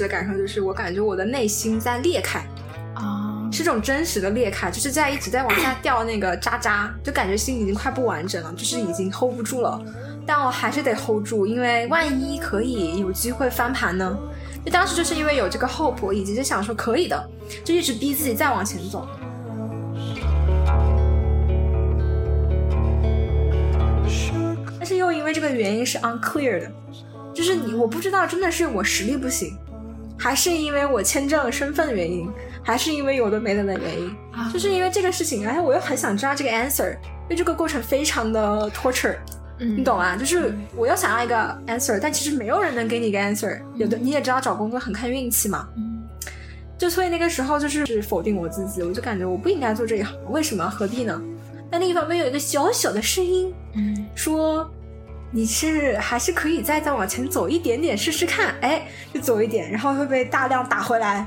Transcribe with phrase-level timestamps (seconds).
[0.00, 2.38] 实的感受就是，我感觉我的内心在裂开
[2.94, 9.78] 啊，是种真实的裂开，就是在一直在往下 掉那个渣渣，就感觉心已经快不完整了，就是已经 hold 不住了。
[10.26, 14.18] 但我还是得 hold 住，因为万一可以有机会翻盘呢？
[14.64, 17.28] 就当时就是因为有这个 hope，以及就想说可以的，
[17.62, 19.06] 就一直逼自己再往前走。
[24.78, 26.70] 但是又因为这个原因是 unclear 的，
[27.34, 29.56] 就是你我不知道真的是我实力不行，
[30.20, 32.30] 还是因为我签证身份的原因，
[32.62, 34.14] 还是因为有的没的的原因，
[34.52, 39.16] 就是因为这个事情，而且我又很想知道这个 answer，因为这个过程非常的 torture。
[39.58, 40.16] 你懂啊？
[40.16, 43.60] 就是我要想要一个 answer，但其实没有人能给你一个 answer。
[43.76, 45.68] 有的你也知道，找工作很看运气嘛。
[45.76, 46.02] 嗯。
[46.78, 50.66] 就所以那个时候就是否定我自己，我就感觉我不应该做这一行，为什么？
[50.66, 51.20] 何必呢？
[51.70, 54.66] 但另一方面有一个小小的声音，嗯，说
[55.32, 58.82] 你是还是可以再再往前走一点点试试看，哎，
[59.14, 61.24] 就走一点，然后会被大量打回来。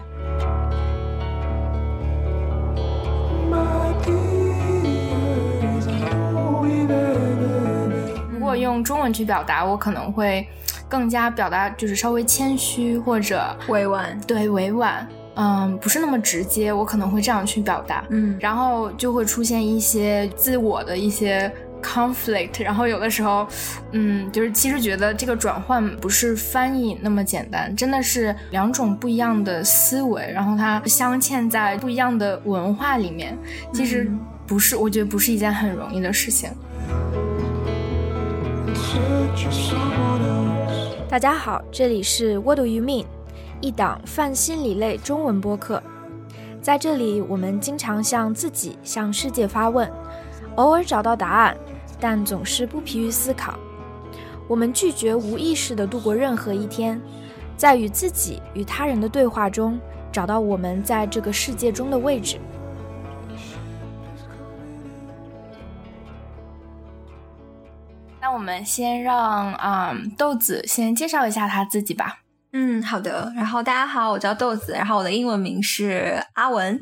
[8.30, 10.46] 如果用中文去表达，我可能会
[10.90, 21.50] 更加表达，就是稍微谦虚或者委婉，对，委婉，嗯，不是那么直接，我可能会这样去表达，嗯，然后就会出现一些自我的一些
[21.84, 23.46] conflict，然后有的时候，
[23.92, 33.38] 嗯，就是其实觉得这个转换不是翻译那么简单，真的是两种不一样的思维，然后它镶嵌在不一样的文化里面，
[33.74, 34.10] 其实
[34.48, 36.50] 不是，我觉得不是一件很容易的事情。
[41.10, 43.06] 大家好，这里是 What Do You Mean，
[43.62, 45.82] 一档泛心理类中文播客。
[46.62, 49.92] 在这里，我们经常向自己、向世界发问，
[50.56, 51.58] 偶尔找到答案，
[52.04, 53.58] 但总是不疲于思考。
[54.46, 57.02] 我们拒绝无意识地度过任何一天，
[57.56, 59.80] 在与自己与他人的对话中，
[60.12, 62.42] 找到我们在这个世界中的位置。
[68.20, 72.20] 那我们先让啊豆子先介绍一下他自己吧。
[72.52, 73.32] 嗯，好的。
[73.34, 76.82] 然后大家好，我叫豆子，然后我的英文名是阿文。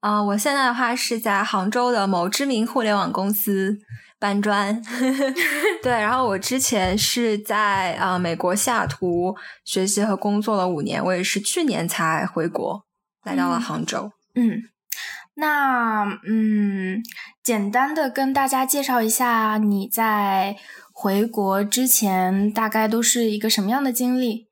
[0.00, 3.78] 啊，我现在的话是在杭州的某知名互联网公司
[4.24, 4.82] 搬砖。
[5.84, 9.36] 对，然后我之前是在啊美国西雅图
[9.66, 12.86] 学习和工作了五年，我也是去年才回国，
[13.22, 14.10] 来到了杭州。
[14.34, 14.62] 嗯。
[15.36, 17.02] 那嗯，
[17.42, 20.56] 简单的跟大家介绍一下你在
[20.92, 24.46] 回国之前大概都是一个什么样的经历？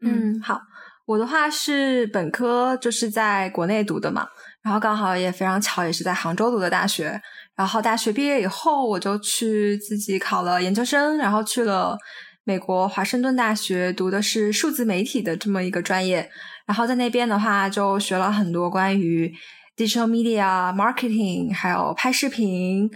[0.00, 0.62] 嗯，好，
[1.04, 4.26] 我的话是本科就是在国内读的嘛，
[4.62, 7.20] 然后刚好也非常巧，也是在杭州读的大学。
[7.56, 11.96] 然后大学毕业以后，我就去自己考了研究生，然后去了
[12.44, 16.30] 美国华盛顿大学读的是数字媒体的这么一个专业。
[16.66, 19.32] 然后在那边的话，就学了很多关于。
[19.76, 22.88] digital media marketing，还有拍视频，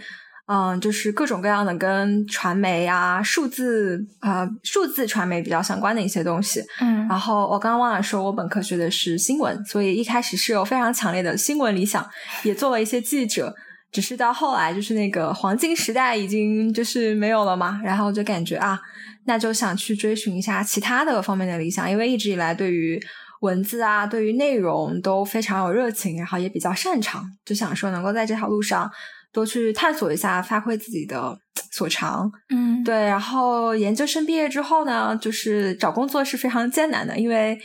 [0.47, 6.63] 嗯，就是各种各样的跟传媒啊、数字啊、数字传媒比较相关的一些东西。
[6.79, 12.09] 嗯，然后我刚刚忘了说，我本科学的是新闻，所以一开始是有非常强烈的新闻理想，
[12.43, 13.53] 也做了一些记者。
[13.91, 18.79] 只是到后来，就是那个黄金时代已经就是没有了嘛，然后就感觉啊，
[19.25, 22.99] 那就想去追寻一下其他的方面的理想，因为一直以来对于。
[23.41, 28.91] 文字啊，对于内容都非常有热情，然后也比较擅长，就想说能够在这条路上
[29.31, 31.39] 多去探索一下，发挥自己的
[31.71, 32.29] 所长。
[32.49, 32.93] 嗯，对。
[32.93, 37.57] 然后研究生毕业之后呢，就是找工作是非常艰难的，因为，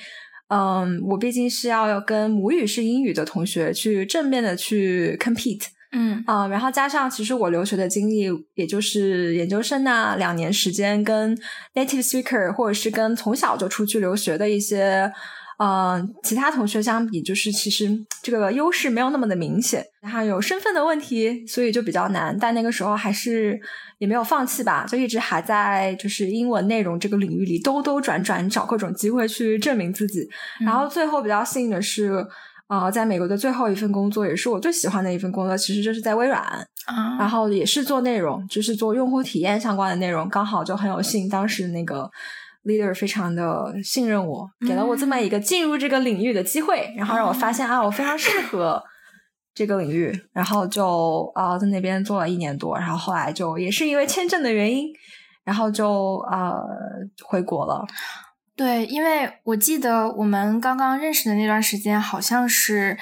[0.46, 5.64] 嗯，我毕竟是要要跟母语是英语的同学去正面的去 compete。
[5.94, 11.34] 嗯啊，然后加上其实我留学的经历，也就是研究生那两年时间，跟
[11.74, 15.10] native speaker 或者是跟从小就出去留学的一些。
[15.56, 17.88] 嗯，其他同学相比，就是其实
[18.20, 22.36] 这个优势没有那么的明显，然后有身份的问题，所以就比较难。
[22.36, 23.58] 但那个时候还是
[23.98, 30.28] 也没有放弃吧，就一直还在就是英文内容这个领域里兜兜转转，找各种机会去证明自己。
[30.66, 32.26] 然后最后比较幸运的是，
[32.68, 36.40] 呃，在美国的最后一份工作，也是我最喜欢的一份工作，其实就是在微软，
[36.86, 42.10] 啊然后也是做内容，就是做用户体验相关的内容，刚好就很有幸，当时那个。
[42.66, 48.82] leader 非常的信任我，给了我这么一个进入这个领域的机会，然后让我发现啊，我非常适合
[49.54, 54.88] 这个领域，然后就啊在那边做了一年多，然后后来就也是因为签证的原因，
[55.44, 56.54] 然后就呃
[57.26, 57.84] 回国了。
[58.56, 62.96] 对，因为我记得我们刚刚认识的那段时间，好像是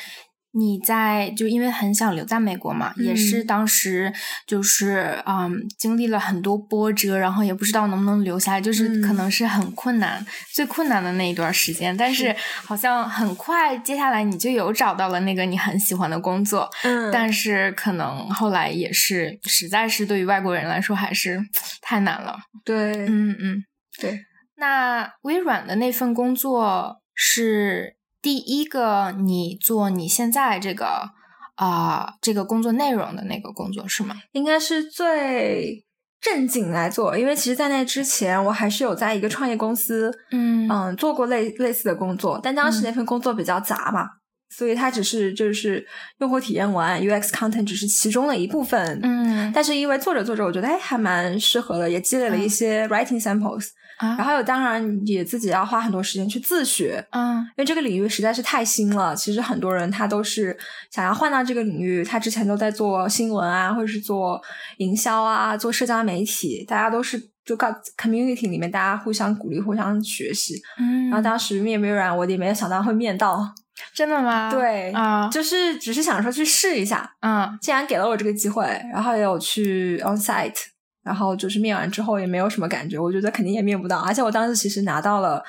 [0.54, 4.12] 你在就因为很想留在美国嘛，也是当时
[4.46, 11.94] 就是嗯经历了很多波折，然后也不知道能不能留下来，就是可能是很困难、最困难的那一段时间。
[11.94, 12.34] 但是
[12.64, 21.38] 好像很快接下来你就有找到了那个你很喜欢的工作，嗯，但是可能后来也是实在是对于外国人来说还是
[21.82, 22.38] 太难了。
[22.64, 23.64] 对，嗯嗯，
[24.00, 24.18] 对。
[24.62, 27.96] 那微软的那份工作是。
[28.22, 31.10] 第一个，你做你现在这个
[31.56, 34.14] 啊这个工作内容的那个工作是吗？
[34.30, 35.84] 应该是最
[36.20, 44.08] 正经来做，因为其实，在那之前，我还是有在一个创业公司，嗯嗯，做过类类似的工作，但当时那份工作比较杂嘛，
[44.50, 45.84] 所以它只是就是
[46.20, 53.70] 用户体验文案 UX content 只是其中的一部分，嗯，但是因为做着做着，我觉得哎还蛮适合的，也积累了一些 writing samples。
[53.98, 59.14] 然后当然也自己要花很多时间去自学，嗯，因为这个领域实在是太新了。
[59.14, 60.56] 其实很多人他都是
[60.90, 64.40] 想要换到这个领域，他之前都在做新闻啊，或者是做
[64.78, 70.60] 营销啊，做社交媒体，大家都是就告 community 里面大家互相鼓励、互相学习。
[70.78, 73.54] 嗯，然后当时面微软，我也没有想到会面到，
[73.94, 74.50] 真的吗？
[74.50, 80.71] 对，啊，就是只是想说去试一下，嗯，既然给了我这个机会，然后也有去 on site。
[81.02, 83.98] 然后就是面完之后也没有什么感觉，我觉得肯定也面不到。
[83.98, 85.42] 而且我当时其实拿到了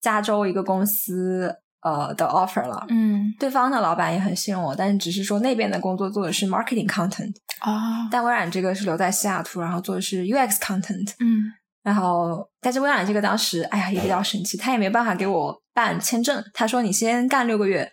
[0.00, 7.32] 加州一个公司呃的 offer 了，嗯，对方的老板也很信任我，但是只是说那边的工作做的是 marketing content
[7.64, 11.52] 哦，但微软这个是留在西雅图，然后做的是 UX content，嗯，
[11.84, 17.92] 然后但是微软这个当时哎呀也比较神奇，他也没办法给我办签证，他说你先干六个月，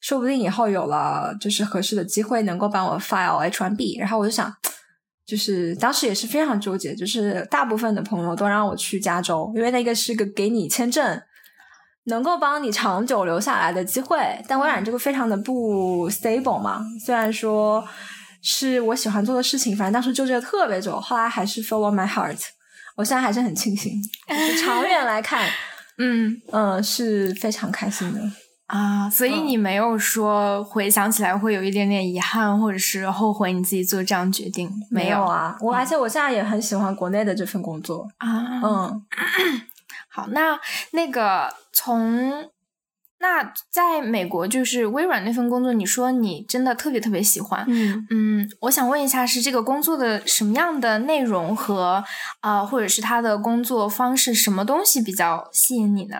[0.00, 4.54] 说不定以后有了就是合适的机会能够帮我 file H1B，然后我就想。
[5.26, 11.20] 就是当时也是非常纠结，就是大部分的朋友都让我去加州，因为那个是个给你签证，
[12.04, 14.18] 能够帮你长久留下来的机会。
[14.46, 17.82] 但微软这个非常的不 stable 嘛，虽然说
[18.42, 22.40] 是我喜欢做的事情，反正当时纠结特别久，后来还是 follow my heart。
[22.96, 23.92] 我现在还是很庆幸，
[24.28, 25.48] 就长远来看，
[25.98, 28.20] 嗯嗯，是非常开心的。
[28.74, 34.68] 啊，所以你没有说回想起来会有一点点遗憾，或者是后悔你自己做这样决定？
[34.90, 38.60] 没有啊，我而且我现在也很喜欢国内的这份工作啊。
[38.64, 39.06] 嗯，
[40.10, 40.58] 好，那
[40.90, 42.50] 那个从
[43.20, 52.02] 那在美国就是微软那份工作，你说你真的特别特别喜欢，嗯嗯，我想问一下，是这个工作的什么样的内容和
[52.40, 56.18] 啊，或者是他的工作方式，什么东西比较吸引你呢？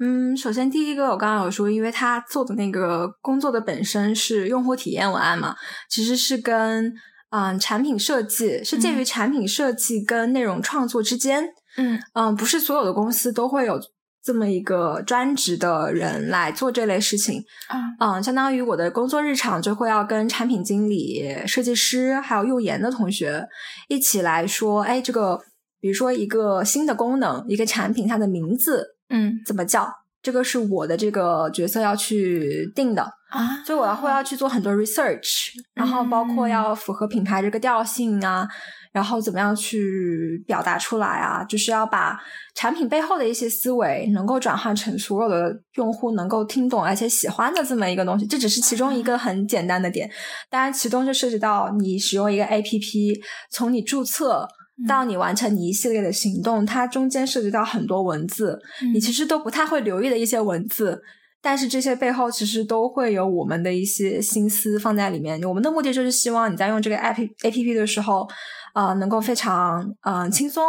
[0.00, 5.56] 嗯，首先第一个，我刚刚有说，因为他做的那个工作的本身是用户体验文案嘛，
[5.90, 6.92] 其实是跟
[7.30, 11.44] 嗯产品设计是介于产品设计跟内容创作之间。
[11.76, 13.80] 嗯嗯，不是所有的公司都会有
[14.22, 17.42] 这么一个专职的人来做这类事情。
[17.66, 23.48] 啊嗯，相当于我的工作日常就会要跟产品经理、设计师还有用研的同学
[23.88, 25.40] 一起来说，哎，这个
[25.80, 28.94] 比如说一个新的功能，一个产品它的名字。
[29.10, 29.88] 嗯，怎么叫？
[30.20, 38.46] 这个是我的这个角色要去定的啊，所以我要会要去做很多 research，然后包括要符合品牌这个调性啊，
[38.92, 42.18] 然后怎么样去表达出来啊，就是要把
[42.56, 48.26] 产品背后的一些思维能够转换成所有的用户能够听懂而且喜欢的这么一个东西。
[48.26, 50.10] 这只是其中一个很简单的点，
[50.50, 53.20] 当然其中就涉及到你使用一个 APP，
[53.52, 54.48] 从你注册。
[54.86, 58.60] 到你完成你一系列的行动，它中间涉及到很多文字，
[58.92, 61.02] 你其实都不太会留意的一些文字，
[61.42, 65.42] 但是这些背后其实都会有我们的一些心思放在里面。
[65.42, 68.28] 我们的目的就是希望你在用这个 app A P P 的时候，
[68.74, 70.62] 呃，能够非常嗯轻松，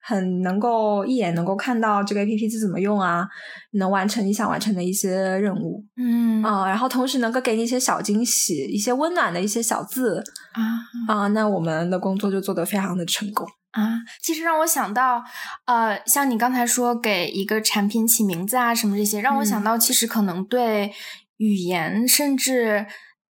[0.00, 3.26] 很能够一眼能够看到这个 A P P 是怎么用啊，
[3.72, 6.42] 能完成你想完成的一些任务，嗯。
[6.44, 10.22] 啊，然后同时能够给你一些小惊喜，一些温暖的一些小字
[10.56, 13.46] 啊啊，那我们的工作就做得非常的成功。
[13.72, 15.22] 啊，其实让我想到，
[15.66, 20.90] 呃，像你刚才说给一个产品起名字啊，什么这些，让我想到，其实可能对
[21.36, 22.86] 语言，甚至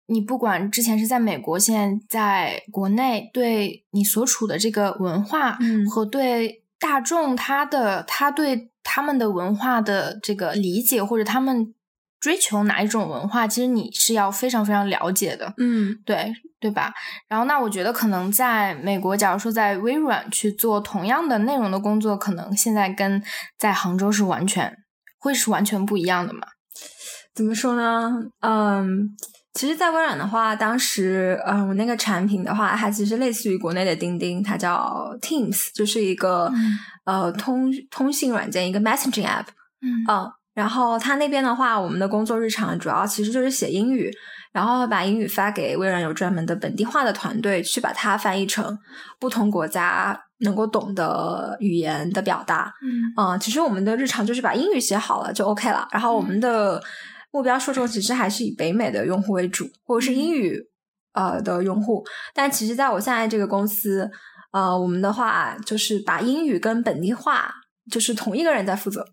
[0.07, 11.73] 你不管之前是在美国，现在在国内，对你所处的这个文化，嗯，和对大众他的他对他们的文化的这个理解，或者他们
[12.19, 16.33] 追求哪一种文化，其实你是要非常非常了解的，嗯，对。
[16.63, 16.93] 对吧？
[17.27, 23.21] 然后那我觉得可能在美国，假如说在微软去做同样的内容的工作，可能现在跟
[23.59, 24.73] 在杭州是完全
[25.19, 26.39] 会是完全不一样的嘛？
[27.35, 28.13] 怎么说呢？
[28.39, 29.09] 嗯，
[29.53, 36.49] 其实，在微软的话，当时嗯，我那个产品的话，它其实类似于国内的钉钉，它叫 Teams，就是一个
[37.03, 39.47] 呃通通信软件，一个 messaging app。
[39.81, 44.09] 嗯，嗯，然后它那边的话，我们的工作日常主要其实就是写英语。
[44.53, 48.79] 然后把英语发给微软有专门的本地化的团队去把它翻译成
[49.19, 52.73] 不同国家能够懂的语言的表达。
[53.17, 55.85] 嗯，其实我们的日常就是把英语写好了就 OK 了。
[55.91, 56.81] 然后我们的
[57.31, 60.57] 目标受众其实还是以北美的用户为主，或者是英语
[61.11, 62.05] 呃的用户。
[62.33, 64.09] 但其实在我现在这个公司。
[64.53, 67.51] 呃，我们的话就是把英语跟本地化
[67.91, 69.05] 就是同一个人在负责，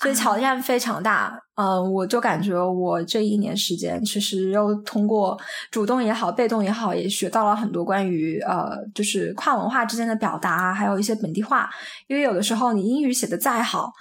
[0.00, 1.38] 所以挑战非常大。
[1.54, 5.38] 嗯，我就感觉我这一年时间，其实又通过
[5.70, 11.68] 主动也好，被动也好，也学到了很多关于呃，就是跨文化之间的表达，还有一些本地化。
[12.06, 13.92] 因为有的时候你英语写的再好，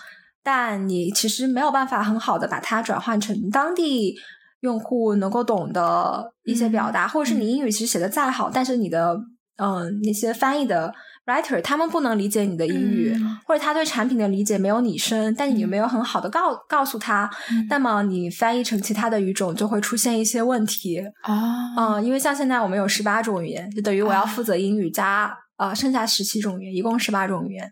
[0.44, 4.16] 但你其实没有办法很好的把它转换成当地
[4.62, 9.18] 用户能够懂的一些表达，或者是你英语其实写的再好，但是你的。
[9.60, 10.94] 嗯，那些翻译的
[11.28, 13.16] writer 他们不能理解你的英语，
[13.46, 17.30] 或者他对产品的理解没有你深，但你没有很好的告告诉他，
[17.70, 21.76] 那么你翻译成其他的语种就会出现一些问题啊。
[21.76, 27.72] 嗯，因为像现在我们有十八种语言，就等于我要负责英语加呃剩下十七种语言，一共十八种语言。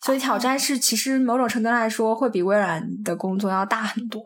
[0.00, 4.22] 所以挑战是，其实某种程度来说，会比微软的工作要大很多。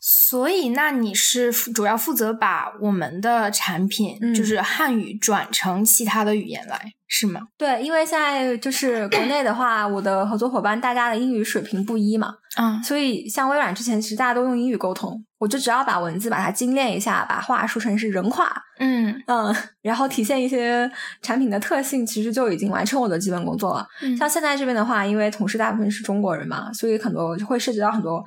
[0.00, 6.92] 所以，那你是主要负责把我们的产品，就是汉语转成其他的语言来。
[7.08, 7.40] 是吗？
[7.56, 20.90] 对，因为现在就是国内的话，我的合作伙伴大家的英语水平不一嘛，嗯，所以像微软之前其实大家都用英语沟通，我就只要把文字把它精炼一下，把话说成是人话，嗯嗯，然后体现一些
[21.22, 23.86] 产品的特性，其实就已经完成我的基本工作了。
[24.18, 28.20] 像现在这边的话，因为同事大部分是中国人嘛，所以很多会涉及到很多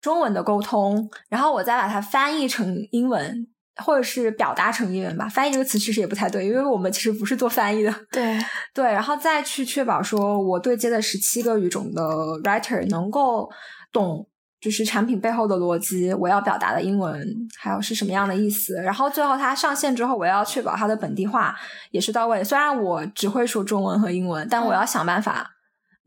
[0.00, 3.46] 中文的沟通，然后我再把它翻译成英文。
[3.76, 7.94] 或者是表达成英文吧，翻译这个词其实也不太对，因为我们其实不是做翻译的。
[8.12, 8.38] 对
[8.74, 12.02] 对，然后再去确保说我对接的十七个语种的
[12.42, 13.48] writer 能够
[13.90, 14.26] 懂，
[14.60, 17.26] 就是产品背后的逻辑，我要表达的英文
[17.58, 18.74] 还有是什么样的意思。
[18.74, 21.56] 然后最后它上线之后，我要确保它的本地化
[21.90, 22.44] 也是到位。
[22.44, 25.52] 虽然我只会说中文和英文，但我要想办法。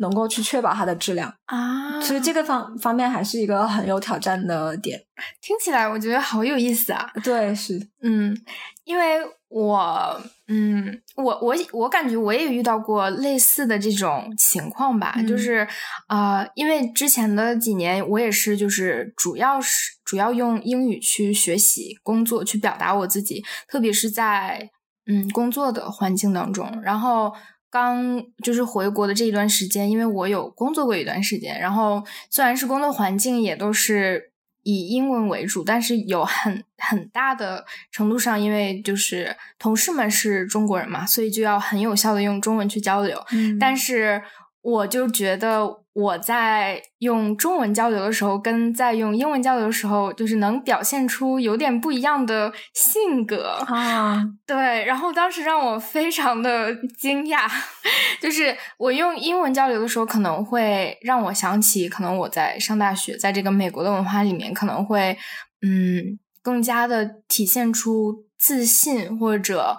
[0.04, 5.02] 能够去确保它的质量啊，所以这个方方面还是一个很有挑战的点。
[5.42, 7.10] 听起来我觉得好有意思啊！
[7.24, 8.36] 对，是，嗯，
[8.84, 15.66] 因为我，嗯，我我我感觉我也遇到过类似的这种情况吧，就是
[16.08, 24.70] 啊，因为之前的几年我也是，就是主要是主要用英语去学习、工作、去表达我自己，特别是在
[25.06, 27.34] 嗯工作的环境当中，然后。
[27.74, 43.20] 刚就是回国的这一段时间，因为我有工作过一段时间，然后虽然是工作环境也都是以英文为主，但是有很很大的程度上，因为就是同事们是中国人嘛，所以就要很有效的用中文去交流。
[43.60, 44.22] 但是
[44.62, 45.83] 我就觉得。
[45.94, 54.24] 我在用中文交流的时候，跟在用英文交流的时候，就是能表现出有点不一样的性格啊。
[54.48, 57.48] 对，然后当时让我非常的惊讶，
[58.20, 65.16] 就是我用英文交流的时候，可能会让我想起，可能我在上大学，在这个美国的文化里面，可能会
[65.62, 69.78] 嗯，更加的体现出自信或者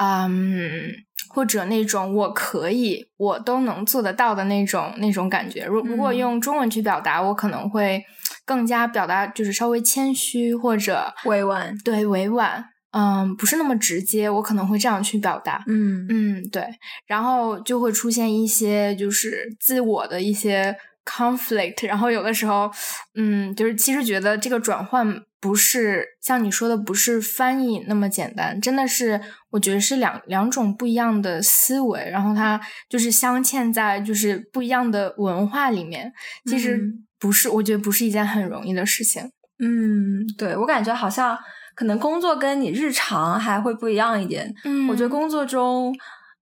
[0.00, 1.04] 嗯。
[1.32, 5.64] 或者那种我可以，我都能做得到的那种那种感觉。
[5.64, 8.02] 如如果用中文去表达，我可能会
[8.44, 11.72] 更加表达，就是稍微谦虚或者委婉。
[11.84, 14.28] 对，委婉，嗯，不是那么直接。
[14.28, 15.62] 我可能会这样去表达。
[15.68, 16.66] 嗯嗯，对。
[17.06, 21.86] 然后就会出现一些就是自我的一些 conflict。
[21.86, 22.70] 然后有的时候，
[23.14, 25.22] 嗯，就是其实觉得这个转换。
[25.42, 36.12] 不是像你说的，不是翻译那么简单，真的是我觉得是两两种不一样的思维，然后它就是镶嵌在就是不一样的文化里面，
[36.44, 36.78] 其实
[37.18, 39.30] 不是，我觉得不是一件很容易的事情。
[39.58, 41.38] 嗯，对我感觉好像
[41.74, 44.54] 可能工作跟你日常还会不一样一点。
[44.64, 45.90] 嗯，我觉得工作中，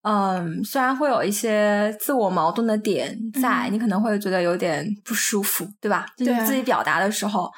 [0.07, 6.05] 嗯，虽然会有一些自我矛盾的点在，你可能会觉得有点不舒服，对吧？
[6.15, 7.51] 就是自己表达的时候。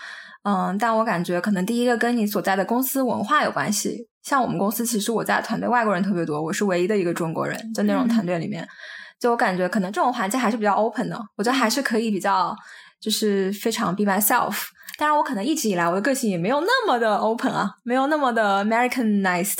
[0.44, 4.08] 嗯，但我感觉可能第一个跟你所在的公司文化有关系。
[4.24, 8.66] 像我们公司，其实我在团队外国人特别多，我是唯一的一个中国人，在那种团队里面，
[9.20, 11.20] 就我感觉可能这种环境还是比较 open 的。
[11.36, 12.56] 我觉得还是可以比较，
[13.02, 14.68] 就是非常 be myself。
[14.98, 19.60] 当然，我可能一直以来我的个性也没有那么的 open 啊，没有那么的 Americanized，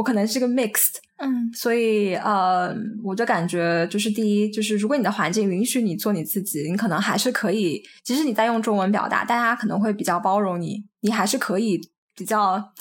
[0.00, 0.96] 我可能是个 mixed。
[1.22, 11.78] 嗯，所以呃，我就感觉就是第一，就是如果你的环境允许你做你自己，你可能还是可以，即使你在用中文表达，大家可能会比较包容你，你还是可以
[12.16, 12.72] 比较，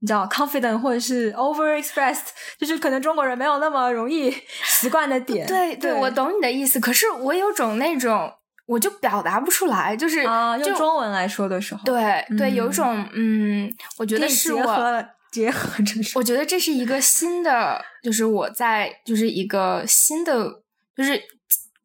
[0.00, 4.34] 你知道 confident 或者是 over expressed，就是可能中国人没有那么容易
[4.66, 5.46] 习惯的点。
[5.46, 6.80] 对，对我懂你的意思。
[6.80, 8.28] 可是我有种那种
[8.66, 20.62] 我就表达不出来，就是啊，用中文来说的时候，对对，有一种嗯，我觉得是我结合着，我觉得这是一个新的，就是我在就是一个新的，
[20.96, 21.20] 就是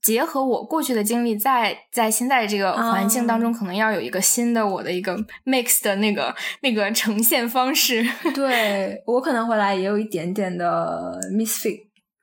[0.03, 8.05] 结合我过去的经历，在在现在这个环境当中，可能要有一个新的我的一个 mix 的那个那个呈现方式。
[8.35, 11.79] 对我可能回来也有一点点的 misfit，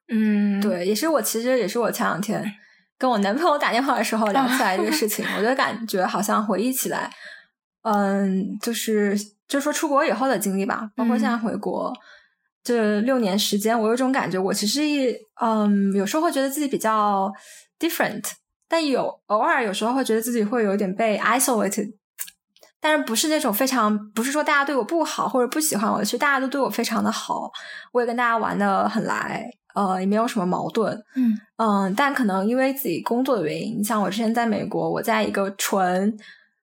[0.08, 2.44] 嗯，对，也是我其实也是我前两天。
[2.96, 7.10] 跟我男朋友打电话的时候聊起来这个事情，我就感觉好像回忆起来，
[7.82, 9.18] 嗯，就是
[9.48, 11.92] 就说出国以后的经历吧，包括现在回国
[12.62, 17.32] 这六年时间，我有种感觉，我其实一嗯，有时候会觉得自己比较
[17.78, 18.24] different，
[18.68, 21.92] 但有偶尔有时候会觉得自己会有点被 isolated，
[22.80, 27.50] 但是不是那种非常不是说大家对我不好或者不喜欢我，其实大家都对我非常的好，
[27.92, 29.48] 我也跟大家玩的很来。
[29.76, 31.38] 呃，也没有什么矛盾，嗯。
[31.58, 36.16] 嗯，但可能因为自己工作的原因，像我之前在美国，我在一个纯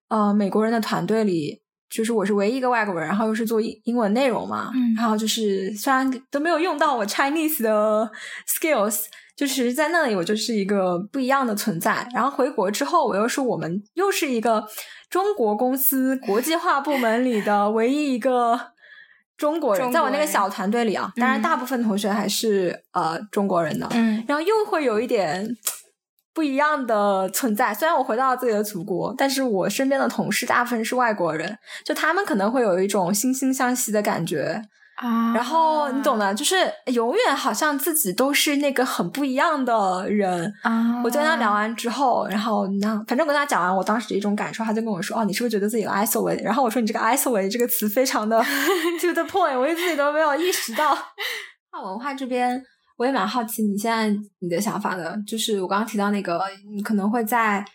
[0.08, 1.62] 呃美国人的团队里，
[1.94, 8.10] 就是我是唯一一个外国人，然后又是做英英文内容嘛，嗯，然后就是虽然都没有用到我 Chinese 的
[8.48, 9.04] skills，
[9.36, 12.08] 就是在那里我就是一个不一样的存在。
[12.14, 14.66] 然后回国之后，我又是我们又是一个
[15.10, 18.74] 中国公司国际化部门里的唯一一个。
[19.36, 25.44] 中国人，在我那个小团队里啊，当然大部分同学还是呃中国人的，嗯，然后又会有一点
[26.34, 27.74] 不一样的存在。
[27.74, 34.62] 虽然我回到了自己的祖国，但是我身边的同事大部分是外国人，就他们可能会有一种惺惺相惜的感觉。
[34.96, 36.56] 啊，然后你懂的，就是
[36.94, 41.02] 永远好像自己都是那个很不一样的人啊。
[41.04, 48.40] 我就跟他聊完之后，然后那反正跟他讲完我当时的一种感受，他就跟我说：“哦，你是不是觉得自己 isolate？” 然后我说：“你这个 isolate 这个词非常的
[49.02, 50.96] to the point，我自己都没有意识到。
[51.74, 52.64] ”那文化这边
[53.04, 56.40] 我也蛮好奇你现在你的想法的，就是我刚刚提到那个，
[56.74, 57.66] 你可能会在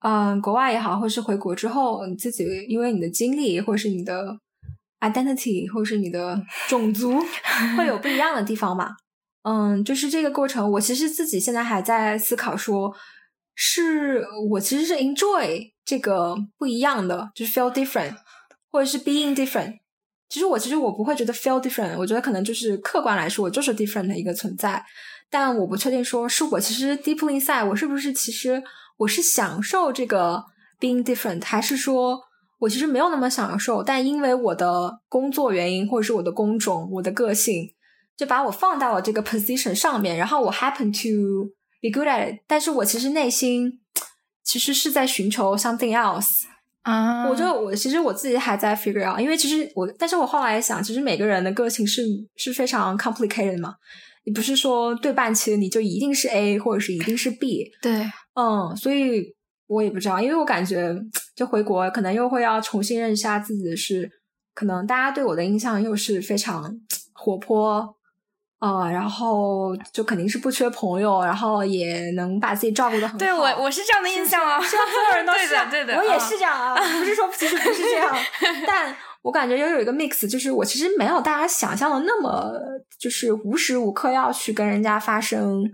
[0.00, 4.38] 嗯国外也好，或是回国之后，你自己因为你的经历或是你的。
[5.00, 7.16] identity 或是你的种族
[7.76, 8.88] 会有不一样的地方嘛？
[9.44, 12.92] 嗯，就是这个过程，我其实自己现在还在思考，说
[13.54, 18.16] 是我其实是 enjoy 这个不一样的，就是 feel different，
[18.72, 19.74] 或者是 being different。
[20.28, 24.84] 其实我其实我不会觉得 feel different，我觉得可能就是客观来说，我就是 different 的一个存在。
[25.30, 28.62] 但我不确定说是我其实 deeply inside，我是不是其实
[28.96, 30.44] 我是享受这个
[30.80, 32.20] being different，还是说？
[32.60, 37.72] 我其实没有那么享受，但因为我的工作原因，或者是我的工种、我的个性，
[38.16, 40.16] 就把我放到了这个 position 上面。
[40.16, 41.44] 然后我 happen to
[41.80, 43.80] be good at it，但是我其实内心
[44.42, 46.26] 其实是在寻求 something else
[46.90, 47.28] 啊。
[47.28, 52.02] 我觉得我其实我自己还在 figure out，因为其实我，但是我后来想，其实每个人的个性是
[52.36, 53.74] 是非常 complicated 嘛。
[54.24, 57.70] 你不是说对半期你就一定是 A，或者是一定是 B。
[57.82, 59.36] 对，嗯，所以。
[59.70, 60.96] 我也不知道，因为我感觉
[61.36, 64.10] 就回国，可能又会要重新认识下自己的是，
[64.54, 66.74] 可能大家对我的印象又是非常
[67.12, 67.97] 活泼，
[68.60, 73.18] 呃，然后就肯定是不缺朋友，然后也能把自己照顾的很好。
[73.18, 74.78] 对我，我是这样的印象啊，是所
[75.10, 78.16] 有人都 是，对的，我也是这样啊， 不是说其实不是这样，
[78.66, 82.52] 但我感觉又有一个 mix，就是我其实没有大家想象的那么，
[82.98, 85.64] 就是无时无刻要去跟人家发生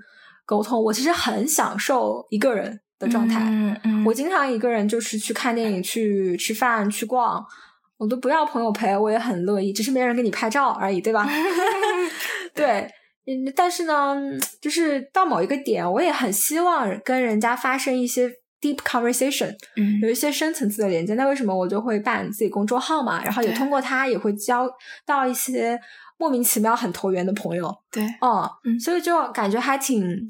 [0.45, 2.81] 沟通，我其实很享受一个人。
[2.97, 7.45] 的状态，嗯嗯我经常一个人就是去看电影、去吃饭、去逛，
[7.99, 11.29] 我都不要朋友陪，我也很乐意，只是没人给你拍照而已，对吧？
[12.55, 12.89] 对，
[13.27, 14.15] 嗯，但是呢，
[14.63, 18.29] 就是到某一个点，我也很希望跟人家发生一些
[18.61, 21.15] deep conversation，嗯，有一些深层次的连接。
[21.15, 23.23] 那为什么我就会办自己公众号嘛？
[23.25, 24.69] 然后也通过它也会交
[25.05, 25.79] 到一些
[26.17, 28.51] 莫名其妙很投缘的朋友，对，哦，
[28.83, 30.29] 所以就感觉还挺。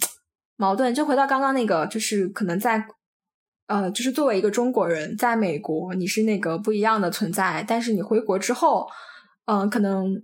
[0.57, 2.87] 矛盾就回到刚刚那个，就是可能在，
[3.67, 8.87] 呃，就是作为一个中国人，在美国你是那个不一样的存在，但是你回国之后，
[9.47, 10.15] 嗯，可能，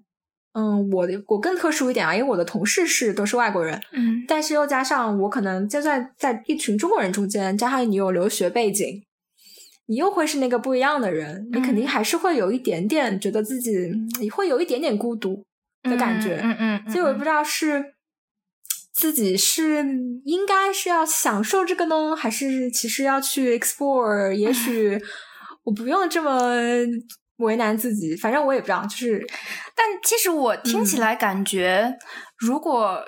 [0.53, 9.03] 嗯，我的我更特殊一点啊，因为我的同事是都是外国人，嗯，但是又加上我可能就算在一群中国人中间，加上你有留学背景，
[9.87, 15.45] 你又会是那个不一样的人，你肯定还是会有一点点觉得自己你会有一点点孤独
[15.83, 17.95] 的感觉，嗯嗯，所以我不知道是。
[18.93, 19.87] 自己是
[20.25, 24.33] 应该是要享受这个呢，还是其实要去 explore？
[24.33, 25.01] 也许
[25.63, 26.53] 我不用这么
[27.45, 28.83] 为难自己，反正我也不知道。
[28.83, 29.27] 就是，
[29.75, 31.99] 但其实我听起来感觉，
[32.39, 33.05] 如果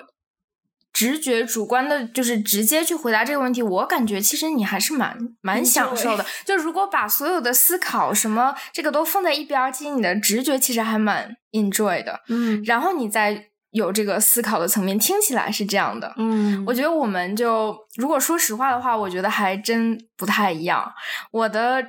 [0.91, 6.25] 直觉主观的，就是直接去回答这个问题，我感觉其实你还是蛮蛮享受的。
[6.45, 12.21] 就如果把所有的思考什么这个都放在一边，其实你的直觉其实还蛮 enjoy 的。
[12.29, 13.49] 嗯，然后你再。
[13.73, 16.13] 有这个思考的层面，听起来是这样的。
[16.17, 20.93] 嗯，我觉得我们就如果说实话的话，我觉得还真不太一样。
[21.31, 21.83] 我的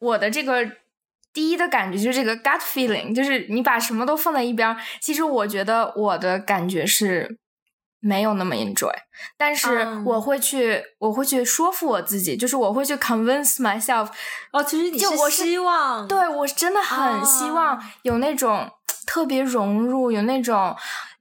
[0.00, 0.68] 我的这个
[1.32, 4.76] 第一的感觉就是这个 gut feeling，就是你把什么都放在一边。
[5.00, 7.38] 其实我觉得我的感觉是
[8.00, 8.92] 没有那么 enjoy，
[9.36, 14.08] 但是我会去我会去说服我自己，就是我会去 convince myself。
[14.52, 18.70] 哦，其实你是希望，对我真的很希望有那种。
[19.06, 20.76] 特别融入，有那种，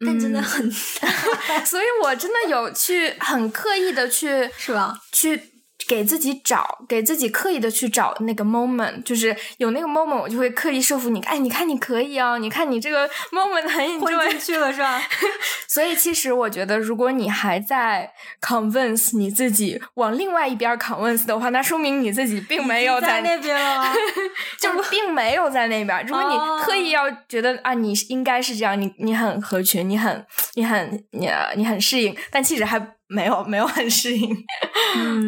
[0.05, 0.69] 但真的很，
[1.65, 4.93] 所以我真的有去很刻意的去，是吧？
[5.13, 5.41] 去。
[5.87, 15.01] 给自己找，给自己刻意的去找那个 moment，就是有那个 moment，我就会刻意说服你，哎，你看你可以啊，你看你这个 moment 很混进去了是吧？
[15.67, 23.93] 所以其实我觉得，如果你还在 convince 你自己往另外一边 convince 的话，那说明你自己并没有在那边了，
[24.59, 26.05] 就是并没有在那边。
[26.05, 32.96] 如果你刻意要觉得啊，你应该是这样，你你很合群，你很你很你你很适应，但其实还。
[33.07, 34.35] 没有，没有很适应，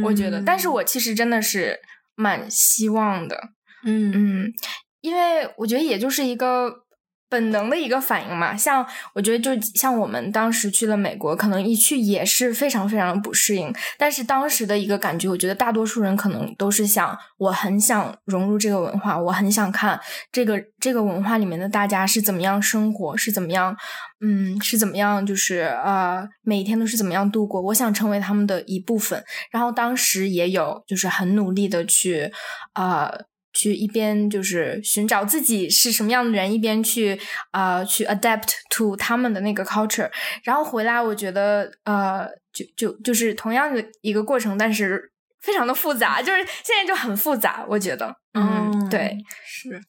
[0.03, 1.79] 我觉得，但是我其实真的是
[2.15, 3.49] 蛮希望的，
[3.85, 4.11] 嗯
[4.43, 4.53] 嗯，
[5.01, 6.85] 因为我觉得也就是一个。
[7.29, 13.71] 本能的一个反应嘛，像我觉得就像我们当时去了美国，可能一去也是非常非常不适应。
[13.97, 19.99] 但是当时的一个感觉，我觉得大多数人可能都是想，我很想融入这个文化，我很想看
[20.31, 23.77] 这个这个文化里面的大家是怎么样生活，是怎么样，
[24.21, 27.61] 嗯，是怎么样，就是呃，每一天都是怎么样度过。
[27.61, 29.23] 我想成为他们的一部分。
[29.51, 32.31] 然后当时也有就是很努力的去
[32.73, 33.11] 啊。
[33.59, 37.19] 去一边就是寻找自己是什么样的人，一边去
[37.51, 40.09] 啊去 adapt to 他们的那个 culture，
[40.45, 49.81] 然后回来，我觉得呃就就就是同样的一个过程，但是非常的复杂，就是现在就很复杂，我觉得，嗯，对，是，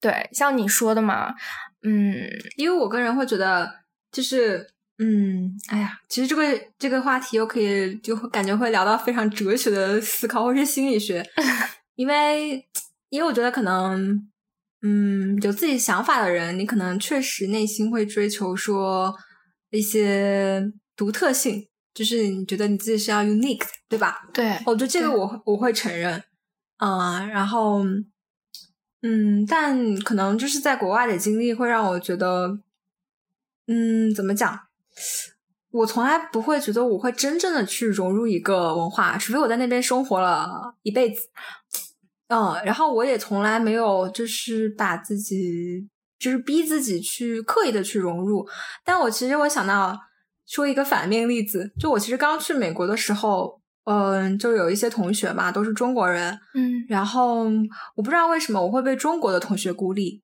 [0.00, 1.34] 对，像你说的嘛，
[1.82, 2.14] 嗯，
[2.56, 3.68] 因为我个人会觉得，
[4.12, 4.64] 就是
[4.98, 6.42] 嗯，哎呀，其实这个
[6.78, 11.28] 这个话题又可以就感觉会聊到非常哲学的思考，或是心理学。
[11.96, 12.66] 因为，
[13.08, 14.28] 因为我觉得可能，
[14.82, 19.16] 嗯，有自己想法的人，你可能确实内心会追求说
[19.70, 24.28] 一些独特性，就是你觉得你自己是要 unique，对吧？
[24.32, 26.22] 对，我觉得这个我我会承认，
[26.76, 27.82] 啊，然后，
[29.02, 32.58] 嗯，但可能就是在国外的经历会让我觉得，
[33.66, 34.60] 嗯，怎么讲？
[35.70, 41.28] 我从来不会觉得我会真正的去融入一个文化，除非我在那边生活了一辈子。
[42.28, 48.46] 嗯，然后我也从来没有就是把自己就是逼自己去刻意的去融入。
[48.84, 49.96] 但我其实我想到
[50.46, 57.44] 说一个反面例子，就我其实刚去美国的时候，嗯，就有一些同学嘛，都是中国人，嗯，然后
[57.94, 60.22] 我不知道为什么我会被中国的同学孤立。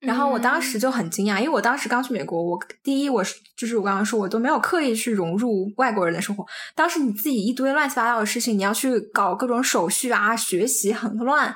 [0.00, 6.46] 然后我当时就很惊讶，因为我当时刚去美国，我第一我是就是我刚刚说，我都没有刻意去融入外国人的生活。
[6.76, 11.52] 当时你自己一堆乱七八糟的事情，你要去搞各种手续啊，学习很乱，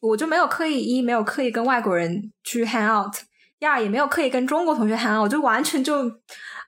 [0.00, 3.12] 我就没有刻意一没有刻意跟外国人去 hang out，
[3.60, 6.10] 第二也没有刻意跟中国同学 hang out，我就完全就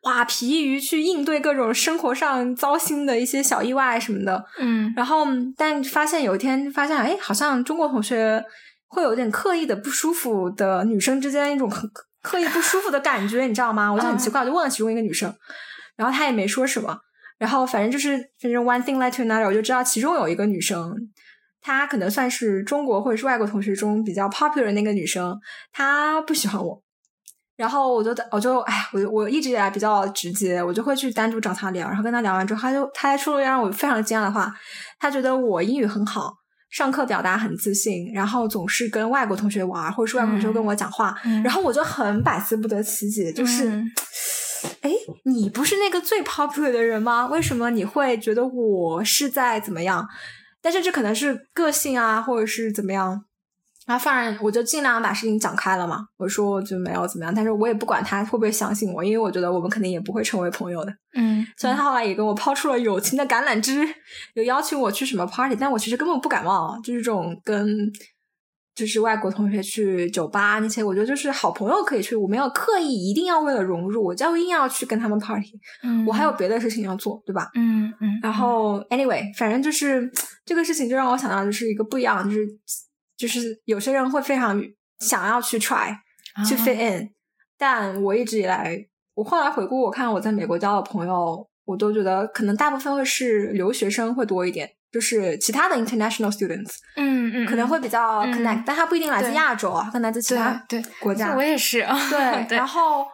[0.03, 4.45] 哇疲于去应对各种生活上糟心的一些小意外什么的。
[4.61, 8.45] 嗯，然后但发现有一天发现，哎，好像中国同学。
[8.95, 11.91] 会有点刻意的不舒服的女生之间一种很
[12.23, 13.93] 刻意不舒服的感觉，你知道吗？
[13.93, 15.35] 我就很奇怪，我就问了其中一个女生，
[15.97, 16.97] 然后她也没说什么。
[17.37, 20.95] 然后反正就是反正 one thing led to another，我就知道其中有一个女生，
[21.61, 25.37] 她可能算是中国或者是外国同学中比较 popular 那个女生，
[25.73, 26.81] 她不喜欢我。
[27.57, 34.53] 然后我就我就哎，我我一直以来比较直接，我就会去单独找她聊，然后跟她聊完之后，她就她还说了让我非常惊讶的话，
[34.99, 36.33] 她觉得我英语很好。
[36.75, 43.69] 上课表达很自信，然后总是跟外国同学玩，或者是外国同学跟我讲话，然后我就很百思不得其解，就是，
[44.81, 44.91] 哎，
[45.23, 47.29] 你不是那个最 popular 的人吗？
[47.29, 50.05] 为什么你会觉得我是在怎么样？
[50.61, 53.25] 但是这可能是个性啊，或者是怎么样。
[53.87, 56.07] 然后，反正我就尽量把事情讲开了嘛。
[56.17, 60.93] 我说我就没有怎么样，但是我也不管他会不会相信我，因为我觉得我们肯定也不会成为朋友的。
[61.15, 63.87] 嗯，虽然他后来也跟我抛出了友情的橄榄枝，
[64.35, 67.69] 有邀请我去什么 party，但我其实根本不感冒，就是这种跟
[68.75, 75.53] 就是外国同学去酒吧那些，我觉得就是好朋友可以去，我没有刻意一定要为了融入，我就硬要去跟他们 party。
[75.83, 77.51] 嗯，我还有别的事情要做，对吧？
[77.55, 78.19] 嗯嗯。
[78.23, 80.11] 然后 anyway，反正就是
[80.47, 82.49] 这个事情就让我想到就是一个不一样，就是。
[83.25, 84.63] 就是有些人会非常
[84.99, 85.97] 想要去 try
[86.47, 87.11] 去 fit in，
[87.57, 88.79] 但我一直以来，
[89.15, 101.35] 我后来回顾我看我在美国交的朋友，我都觉得可能大部分会是留学生会多一点，就是其他的 international students，嗯嗯，可能会比较 connect，但他不一定来自亚洲啊，可能来自其他对国家。
[101.35, 101.79] 我也是，
[102.11, 103.07] 对， 然后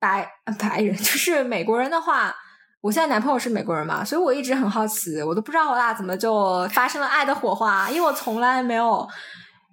[0.00, 2.34] 白白人，就是美国人的话，
[2.80, 9.06] 我现在男朋友是美国人嘛，所以我一直很好奇，我都不知道我俩怎么就发生了爱的火花，因为我从来没有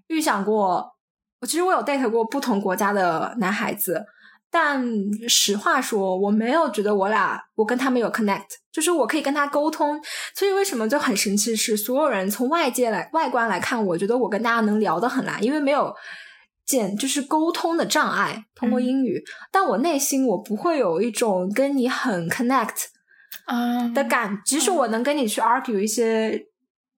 [0.08, 0.94] 预想过。
[1.42, 4.06] 我其实我有 date 过不同国家的男孩子。
[4.50, 4.82] 但
[5.28, 10.02] 实话说，我没有觉得我俩我跟他们有 connect，就是我可以跟他沟通。
[10.34, 15.94] 所以为什么就很神奇是，所有人从外界来外观来看，我觉得我跟大家能聊得很来，因为没有
[16.66, 19.22] 见就是沟通的障碍，通过英语。
[19.52, 22.86] 但我内心我不会有一种跟你很 connect
[23.46, 26.48] 啊的感，即使我能跟你去 argue 一些。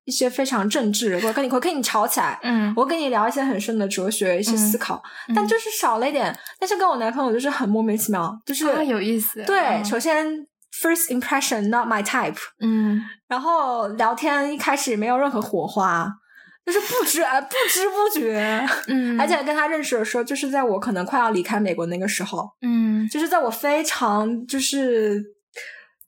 [0.08, 5.04] 一些非常政治，我跟你我跟你吵起来，嗯，我跟你聊一些很深的哲学一些思考，
[5.36, 6.34] 但就是少了一点。
[6.58, 9.44] 但是跟我男朋友就是很莫名其妙，就是有意思。
[9.44, 10.26] 对，首先
[10.82, 16.10] first impression not my type，嗯，然后聊天一开始没有任何火花，
[16.66, 25.22] 就是不知不知不觉，嗯， 而且跟他认识的时候，就是在我可能快要离开美国那个时候，嗯，就是在我非常就是。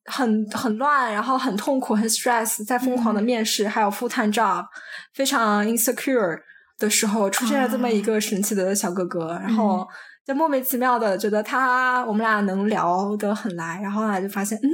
[0.09, 4.65] 很很乱，然后很痛苦，很 stress，在疯狂的面试，还有 full time job，
[5.13, 6.37] 非常 insecure
[6.77, 9.87] 的时候，出现了这么一个神奇的小哥哥，然后
[10.25, 14.67] 就莫名其妙的觉得他，我们俩能聊得很来，然后来就发现，嗯，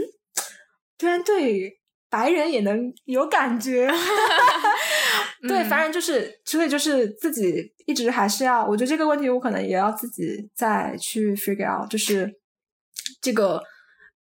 [0.98, 3.91] 居然对白人也能有感觉，
[5.48, 12.32] 对，反正就是，所以就是自己一直还是要，我觉得这个问题我可能也要自己再去 figure out，就是
[13.21, 13.62] 这个。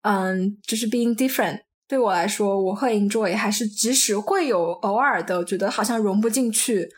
[0.02, 6.88] 嗯，就是 being different 对我来说，我会 enjoy，还是即使会有偶尔的觉得好像融不进去，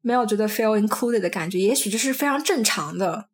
[0.00, 3.28] 没有觉得 feel included 的感觉，也许这是非常正常的，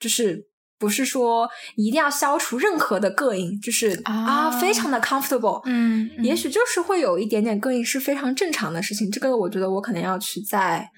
[0.00, 10.90] 就是不是说一定要消除任何的膈应，就是啊，非常的 comfortable，嗯，也许就是会有一点点膈应是非常正常的事情，这个我觉得我可能要去再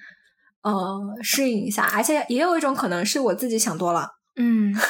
[0.63, 4.73] 呃适应一下，而且也有一种可能是我自己想多了，嗯。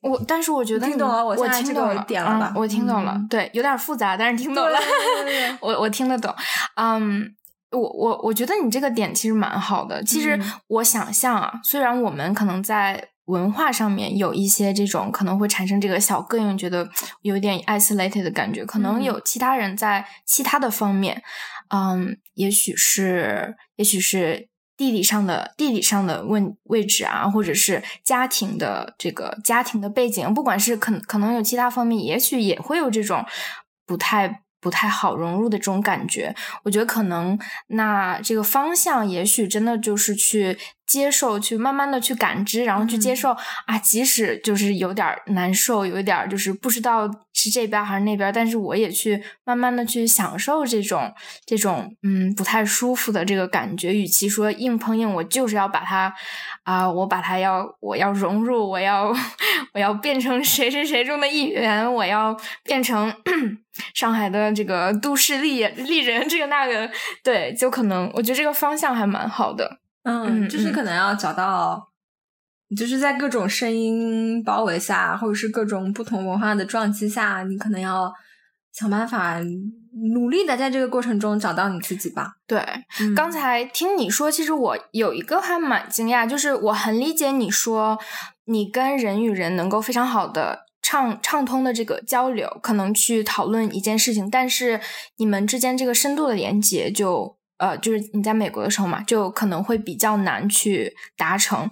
[0.00, 2.52] 我但是我觉得听懂了，我听懂了，点了吧？
[2.54, 4.78] 我听懂了，对，有点复杂，但是听懂了。
[5.60, 6.32] 我我听得懂。
[6.76, 7.34] 嗯，
[7.72, 10.02] 我我我觉得你这个点其实蛮好的。
[10.04, 16.88] 其实我想象啊，虽然我们可能在文化上面有一些这种可能会产生这个小膈应，觉得
[17.22, 21.20] 有点 isolated 的感觉，可能有其他人在其他的方面，
[21.74, 24.48] 嗯，也许是，也许是。
[24.78, 33.26] 地理上的地理上的问位置啊，或者是家庭的这个家庭的背景，不管是可可能有其他方面，也许也会有这种
[33.84, 36.34] 不太不太好融入的这种感觉。
[36.62, 40.56] 我觉得可能那这个方向，也许真的就是去。
[40.88, 43.30] 接受，去慢慢的去感知，然后去接受
[43.66, 51.12] 啊，即使就是有点难受，有一点就是不知道是这边还是那边，但是我也去慢慢的去享受这种
[51.44, 53.94] 这种嗯不太舒服的这个感觉。
[53.94, 56.12] 与其说硬碰硬，我就是要把它
[56.64, 59.14] 啊，我把它要我要融入，我要
[59.74, 63.14] 我要变成谁谁谁中的一员，我要变成
[63.94, 66.90] 上海的这个都市丽丽人，这个那个，
[67.22, 69.78] 对，就可能我觉得这个方向还蛮好的。
[70.08, 71.86] 嗯，就是可能要找到，
[72.74, 78.10] 就是在各种声音包围下，或者是各种不同文化的撞击下，你可能要
[78.72, 79.38] 想办法
[80.14, 82.32] 努力的在这个过程中找到你自己吧。
[82.46, 82.64] 对，
[83.14, 87.98] 刚才听你说，其实我有一个还蛮惊讶，就是我很理解你说
[88.46, 94.80] 你跟人与人能够非常好的畅畅通的这个交流，可能去讨论一件事情，但是
[95.16, 97.37] 你们之间这个深度的连接就。
[97.58, 101.68] 呃，就是你在美国的时候嘛，就可能会比较难去达成。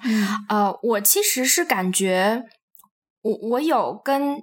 [0.48, 2.44] 呃，我其实是感觉，
[3.22, 4.42] 我我有跟，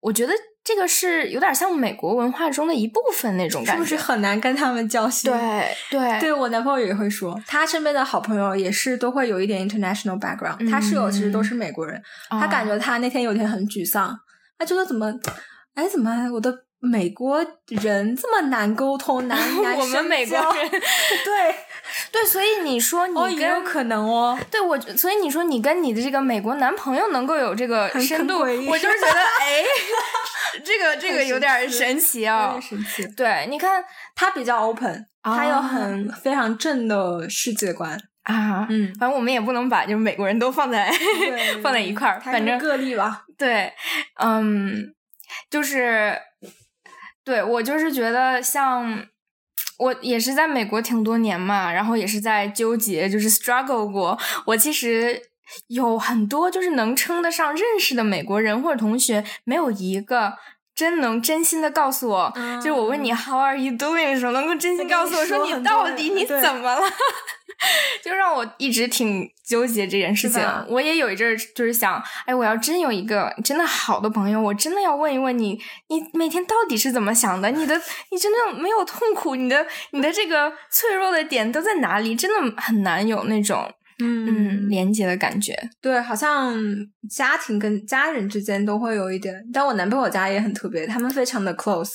[0.00, 5.30] 我觉得这个是有点像美国文化中的一部分那种感觉，是不是很难跟他们交心？
[5.30, 14.16] 对对对，我男朋友也会说，他身边的好朋友也是都会有一点 international background，他室友其实都是美国人，他感觉他那天有点很沮丧，
[14.56, 15.12] 他觉得怎么，
[15.74, 16.63] 哎，怎么我的。
[16.84, 20.70] 美国人这么难沟通， 难难我们美国人，
[21.24, 21.54] 对
[22.12, 24.38] 对，所以你说你也有可能哦。
[24.50, 29.64] 对我，所以你说你跟你的这个美国男朋友能够有这个深度，我就是觉得哎，
[30.64, 33.06] 这个这个有点神奇啊，神奇。
[33.16, 33.82] 对，你看
[34.14, 38.66] 他比较 open，他有很非常正的世界观啊。
[38.68, 40.92] 嗯，反正我们也不能把就是美国人都放在
[41.62, 43.24] 放在一块儿，反正个例吧。
[43.38, 43.72] 对，
[44.22, 44.94] 嗯，
[45.50, 46.16] 就是。
[47.24, 49.06] 对我就是觉得，像
[49.78, 54.18] 我也是在美国挺多年嘛，然后也是在纠结，就是 struggle 过。
[54.46, 55.22] 我其实
[55.68, 60.34] 有很多就是能称得上认识的美国人或者同学，没有一个
[60.74, 66.82] 真能真心的告诉我，就是我问你 How are you doing 的时候，能够真心告诉我说你到底你怎么了？
[68.02, 70.42] 就让我一直挺纠结这件事情。
[70.68, 77.50] 我也有一阵儿就是想，哎，我要真有一个真的好的朋友，我真的要问一问你，你每天到底是怎么想的？
[77.50, 79.36] 你的你真的没有痛苦？
[79.36, 82.14] 你的你的这个脆弱的点都在哪里？
[82.14, 85.56] 真的很难有那种嗯连接的感觉。
[85.80, 86.54] 对，好像
[87.08, 91.90] 家庭跟家人之间都会有一点，但我男朋友家也很特别，他们非常的 close。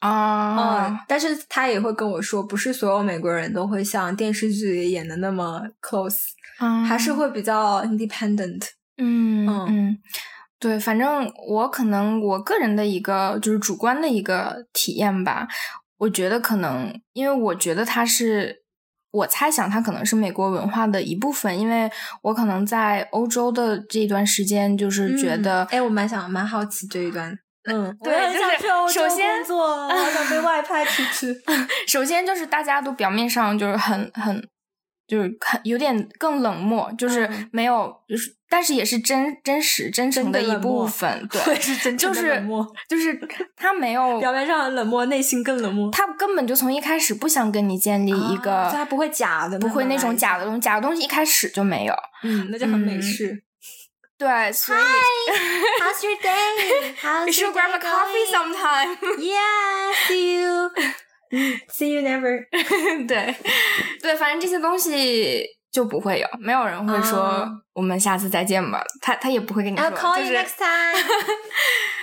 [0.00, 6.20] 啊，但是他也会跟我说，不是所有美国人都会像电视剧里演的那么 close，
[6.86, 8.62] 还是会比较 independent。
[8.96, 9.98] 嗯嗯，
[10.58, 15.48] 对，反正我可能我个人的一个就是主观的一个体验吧，
[15.98, 18.62] 我觉得可能因为我觉得他是，
[19.10, 21.90] 我猜想他可能是美国文化的一部分，因为
[22.22, 27.38] 我可能在欧洲的这一段时间就是觉得，哎，我蛮想蛮好奇这一段。
[27.68, 31.34] 嗯，对，就是首先工作， 好想被外派出去。
[31.86, 34.42] 首先就是大家都表面上就是很很，
[35.06, 41.26] 就是很有点更冷漠，就是没有，就是但是也是真真实真诚的一部分。
[41.30, 43.18] 对，是真诚的冷漠，就是
[43.56, 45.90] 他没有表面上很冷漠，内心更冷漠。
[45.90, 51.94] 他根本就从一开始不想跟你建立一个，他不会假的，不会那种假的东西，假的东西一开始就没有。
[52.24, 53.44] 嗯，那就很美式。
[54.18, 54.78] 对，所以
[55.80, 56.94] How's your day?
[57.00, 58.98] How's We should grab a coffee sometime.
[59.18, 60.70] Yeah, see you.
[61.70, 62.46] See you never.
[63.06, 63.36] 对，
[64.02, 68.82] 对，反正这些东西就不会有，没有人会说我们下次再见吧。
[69.00, 70.32] 他他也不会跟你说，就是。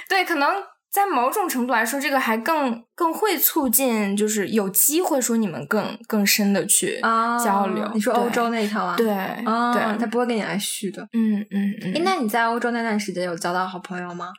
[0.08, 0.63] 对，可能。
[0.95, 7.01] 在某种程度来说，这个还更更会促进，就是有机会说你们更更深的去
[7.43, 7.91] 交流。
[7.93, 8.95] 你说欧洲那一套啊？
[8.95, 11.01] 对，对，他不会跟你来续的。
[11.12, 12.01] 嗯嗯嗯。
[12.05, 14.29] 那你在欧洲那段时间有交到好朋友吗？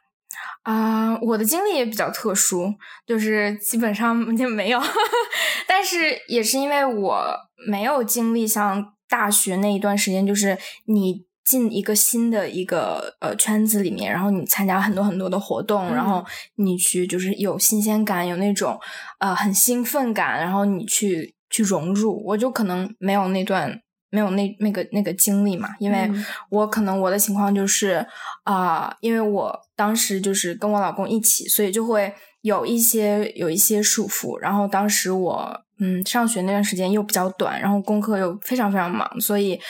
[0.62, 2.72] 啊，我的经历也比较特殊，
[3.06, 4.80] 就是基本上就没有。
[5.68, 7.36] 但是也是因为我
[7.68, 11.26] 没有经历像大学那一段时间，就是你。
[11.46, 16.24] 进一个新的一个呃圈子里面，然后你参加很多很多的活动，然后
[16.56, 18.76] 你去就是有新鲜感，有那种
[19.20, 23.80] 呃很兴奋感，然后你去去融入，我就可能没有那段
[24.10, 26.10] 没有那那个那个经历嘛，因为
[26.50, 28.04] 我可能我的情况就是
[28.42, 35.62] 啊，因为我当时就是跟我老公一起，所以就会有一些有一些束缚，然后当时我。
[35.78, 39.60] 嗯，上学那段时间又比较短，然后功课又非常非常忙，所以，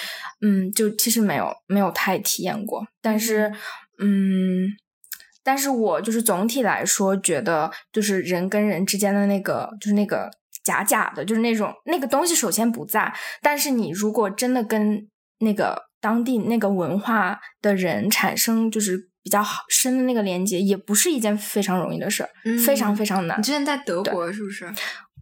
[0.40, 2.86] 嗯，就其实没有没有太体验过。
[3.00, 3.52] 但是，
[3.98, 4.66] 嗯，
[5.42, 10.30] 但是我就是总体来说觉得，就是人跟人之间的那个，就是那个
[10.62, 13.12] 假假的，就是那种那个东西，首先不在。
[13.40, 22.30] 但是你如果真的跟那个当地那个文化的人产生就是比较好深的那个连接，也不是一件非常容易的事儿，
[22.64, 23.38] 非常非常难。
[23.38, 24.70] 你之前在德国是不是？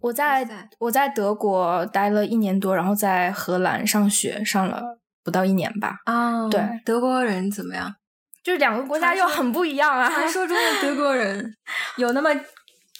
[0.00, 0.46] 我在
[0.78, 5.96] 我在德国待了一年多，然后在荷兰上学，上了不到一年吧。
[6.04, 7.94] 啊，对，德国人怎么样？
[8.42, 10.08] 就是两个国家又很不一样啊。
[10.08, 11.56] 传说中的德国人
[11.96, 12.30] 有那么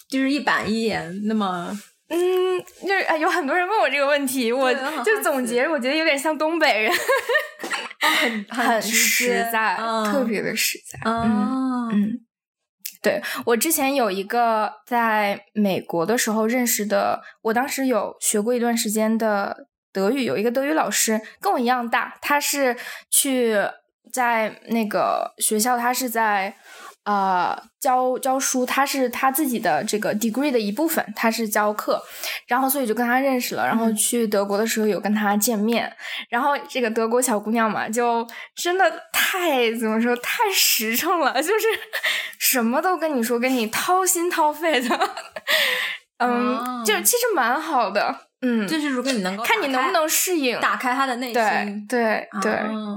[0.08, 1.70] 就是一板一眼那么？
[2.08, 2.18] 嗯，
[2.82, 4.72] 就是哎，有很多人问我这个问题，我
[5.04, 6.92] 就总结，我觉得有点像东北人，
[8.00, 9.76] 很很实在，
[10.10, 10.98] 特别的实在。
[11.04, 12.20] 嗯嗯。
[13.02, 22.76] 对我之前有一个在美国的时候认识的，我当时有学过一段时间的德语，有一个德语老师跟我一样大，他是
[23.08, 23.56] 去
[24.12, 26.54] 在那个学校，他是在。
[27.06, 32.02] 呃，教教书，他是他自己的这个 degree 的一部分，他是教课，
[32.46, 35.94] 然后所以就跟他认识了，然后去德国的时候有跟他见面，
[36.30, 38.26] 然后这个德国小姑娘嘛，就
[38.56, 41.66] 真的太怎么说，太实诚了，就是
[42.40, 44.98] 什么都跟你说，跟你掏心掏肺的，
[46.24, 52.52] 嗯，就其实蛮好的，嗯，就是如果你能够看你能不能适应，打开他的内心，对对对，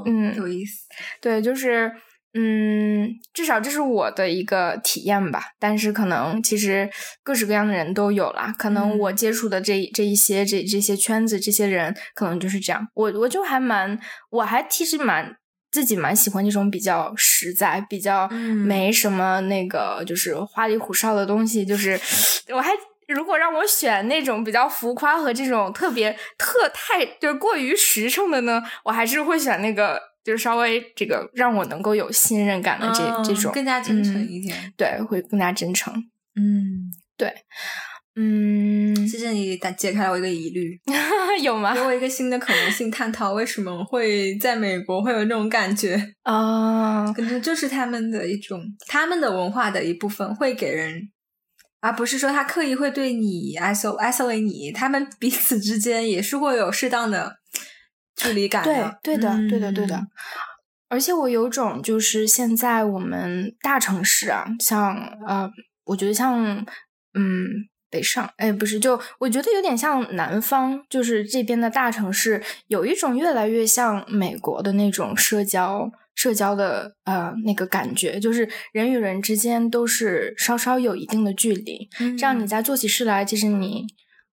[0.05, 0.83] 嗯，有意思，
[1.21, 1.91] 对，就是。
[2.39, 5.41] 嗯，至少这是我的一个体验吧。
[5.57, 6.87] 但是可能其实
[7.23, 8.53] 各式各样的人都有啦。
[8.59, 12.85] 可能我接触的这这一些这这些圈子这些人，可能就是这样。
[12.93, 13.97] 我我就还蛮，
[14.29, 15.35] 我还其实蛮
[15.71, 21.65] 自己蛮喜欢这种比较实在、比较没什么那个就是花里胡哨的东西。
[21.65, 21.99] 就是
[22.53, 22.69] 我还
[23.07, 29.99] 如果让我选那种比较浮夸和这种特别特太就是过于实诚的呢，我还是会选那个。
[30.27, 35.93] 就是稍微这个让我能够有信任感的这这种更加真诚一点，对，会更加真诚。
[36.35, 37.33] 嗯，对，
[38.17, 40.77] 嗯，谢谢你打解开了我一个疑虑，
[41.41, 41.73] 有吗？
[41.73, 47.09] 给我一个新的可能性，探讨为什么会在美国会有那种感觉啊？
[47.13, 51.09] 可能就是他们的一种，他们的文化的一部分会给人，
[51.79, 57.37] 而不是说他刻意会对你 isolate 你，他们彼此之间也是会有适当的。
[58.15, 58.97] 距离感的。
[59.03, 60.01] 对，对的，对的，对的。
[60.89, 64.95] 而且我有种就是现在我们大城市啊，像
[65.27, 65.49] 呃，
[65.85, 66.65] 我觉得像
[67.13, 67.45] 嗯
[67.91, 75.91] 北上，哎，不是，就我觉得有点像南方，就是这边的大城市，有一种越来越像美国的那种社交。
[76.17, 81.87] 社交的呃那个感觉，就是人与人之间都是稍稍有一定的距离，
[82.17, 83.85] 这样你在做起事来，其实你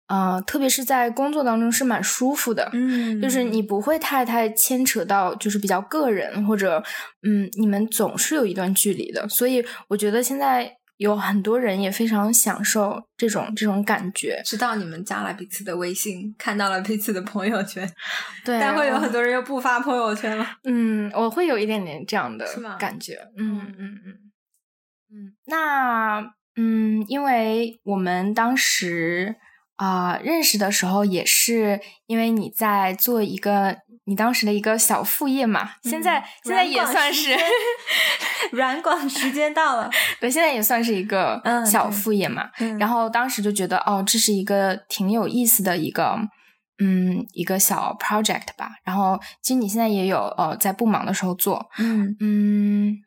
[0.08, 6.82] 呃，特别是在工作当中是蛮舒服的，嗯，就是你不会太太牵扯到就是比较个人或者
[7.22, 10.72] 嗯，你们总是有一段距离的，所以我觉得现在。
[11.04, 17.86] 有很多人也非常享受这种这种感觉，知道你们加了彼此的微信，看到了彼此的朋友圈，
[18.42, 20.46] 对，但会有很多人又不发朋友圈了。
[20.64, 22.46] 嗯，我会有一点点这样的
[22.78, 23.18] 感觉。
[23.36, 24.14] 嗯嗯嗯
[25.12, 26.20] 嗯，那
[26.56, 29.36] 嗯，因为我们当时
[29.76, 33.78] 啊认识的时候，也是因为你在做一个。
[34.06, 37.34] 你当时的一个小副业嘛，现在现在也算是
[38.52, 42.50] 软广时间到了，对，现在也算是一个小副业嘛。
[42.78, 46.18] 然后当时就觉得，哦，这是一个挺有意思的一个，
[46.78, 48.72] 嗯，一个小 project 吧。
[48.84, 52.98] 然后其实你现在也有呃，在不忙的时候做，嗯嗯。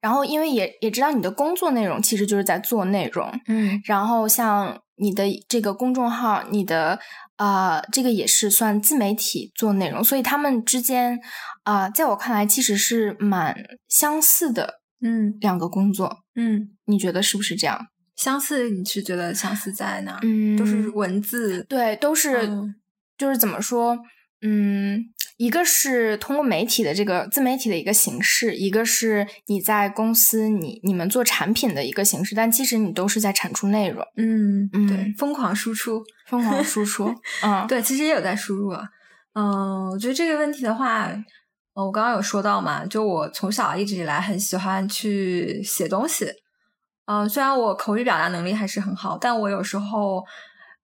[0.00, 3.82] 然后因为也也知道你的工作内容其实就是在做内容，嗯。
[3.84, 6.98] 然后像你的这个公众号，你的。
[7.38, 11.20] 啊，这个也是算自媒体做内容，所以他们之间
[11.62, 17.78] 啊，在我看来其实是蛮相似的，嗯，两个工作，嗯，你觉得是不是这样？
[18.16, 20.18] 相似，你是觉得相似在哪？
[20.22, 22.50] 嗯，都是文字，对，都是，
[23.16, 23.96] 就是怎么说？
[24.42, 25.04] 嗯，
[25.38, 34.04] 一个是通过媒体的这个自媒体的一个形式，一个是你在公司你你们做产品的一个形式，但其实你都是在产出内容。
[34.16, 37.14] 嗯嗯，对，疯狂输出，疯狂输出。
[37.42, 38.70] 嗯，对，其实也有在输入。
[38.70, 38.82] 啊。
[39.34, 41.08] 嗯，我觉得这个问题的话，
[41.72, 46.26] 我刚刚有说到嘛，就我从小一直以来很喜欢去写东西。
[47.06, 50.24] 嗯，虽然我口语表达能力还是很好，但我有时候。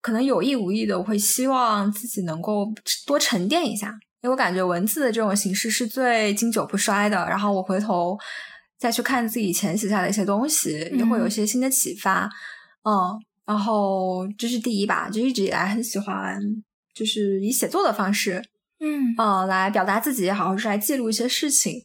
[0.00, 2.66] 可能有意无意的，我会希望自己能够
[3.06, 3.90] 多沉淀一下，
[4.24, 7.26] 因为我感觉文字的这种形式是最经久不衰的。
[7.28, 8.18] 然后我回头
[8.78, 12.26] 再去看自己以前写下的一些东西，也会有一些新的启发。
[12.84, 16.40] 嗯，然后这是第一吧，就一直以来很喜欢，
[16.94, 18.42] 就是以写作的方式，
[18.80, 21.84] 嗯嗯，来表达自己也好，或是来记录一些事情，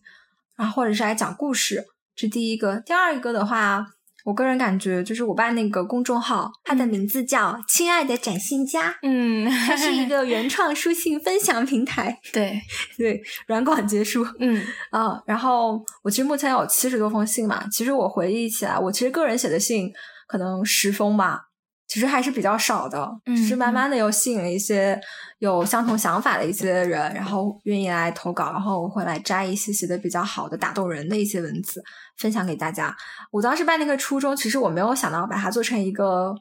[0.55, 1.83] 然后或者是来讲故事。
[2.15, 3.85] 这第一个，第二一个的话。
[4.29, 12.15] 我个人感觉，就是我爸那个公众号，它的名字叫“亲爱的展信家”，嗯，它是一 个原创书信分享平台。
[12.31, 12.61] 对
[12.95, 19.91] 对，软广结束，嗯 啊，然后我其实目前有七十多封信嘛，其实我回忆起来，我其实个人写的信
[20.27, 21.48] 可能十封吧。
[21.89, 23.09] 其实还是比较少的，
[23.47, 24.97] 是慢慢的又吸引了一些
[25.39, 31.83] 有相同想法的一些人，然后愿意来投稿，然后我会来摘一些写的比较好的、打动人的一些文字
[32.17, 32.95] 分享给大家。
[33.31, 36.35] 我当时办那个初衷，其实我没有想到把它做成一个，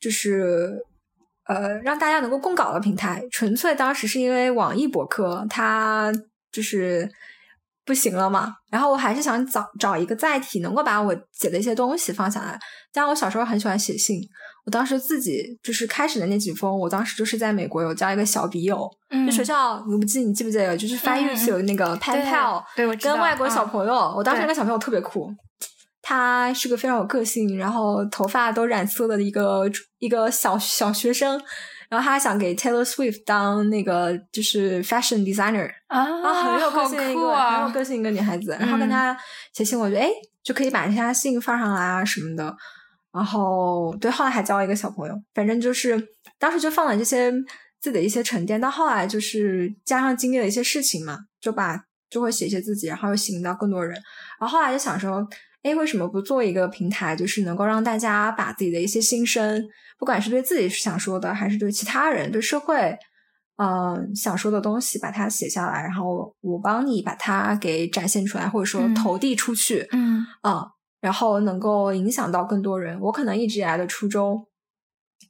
[0.00, 0.76] 就是
[1.46, 6.12] 呃让大家能够供稿的平台，纯粹当时是因为网易博客它
[6.50, 7.08] 就是
[7.84, 12.58] 不行了嘛，然后我还是想找找一个载体，能够把我写的一些东西放下来。
[12.92, 14.20] 加上我小时候很喜欢写信。
[14.64, 18.90] 我当时自己就是开始的那几封，我当时就是在美国有交一个小笔友，
[19.26, 25.30] 就学校你不记你记不记得，就是翻译是有那个 pen pal，对我跟外国小朋友，我当时那个小朋友特别酷，
[26.00, 31.38] 他是个非常有个性，然后头发都染色的一个一个小小学生，
[31.90, 36.04] 然后他想给 Taylor Swift 当那个就是 fashion designer 啊，
[36.42, 39.14] 很有个性一个很有个性一个女孩子，然后跟他
[39.52, 40.08] 写信，我觉得哎
[40.42, 42.56] 就可以把人家信放上来啊什么的。
[43.14, 47.30] 然后对，后来还交了一个小朋友，反正就是当时就放了这些
[47.80, 53.94] 自己的一些沉淀，到后来就是加上经历了一些事情嘛，就把就会写一些自己，然后又吸引到更多人。
[54.40, 55.24] 然后后来就想说，
[55.62, 59.64] 哎，为什么不做一个平台，就是能够让大家把自己的一些心声，
[59.96, 62.98] 不管是对自己想说的，还是对其他人、对社会，
[63.58, 70.73] 嗯，想说的东西，把它写下来，然后我帮你把它给展现出来，或者说投递出去，嗯啊。
[71.04, 72.98] 然后能够影响到更多人。
[72.98, 74.46] 我可能一直以来的初衷，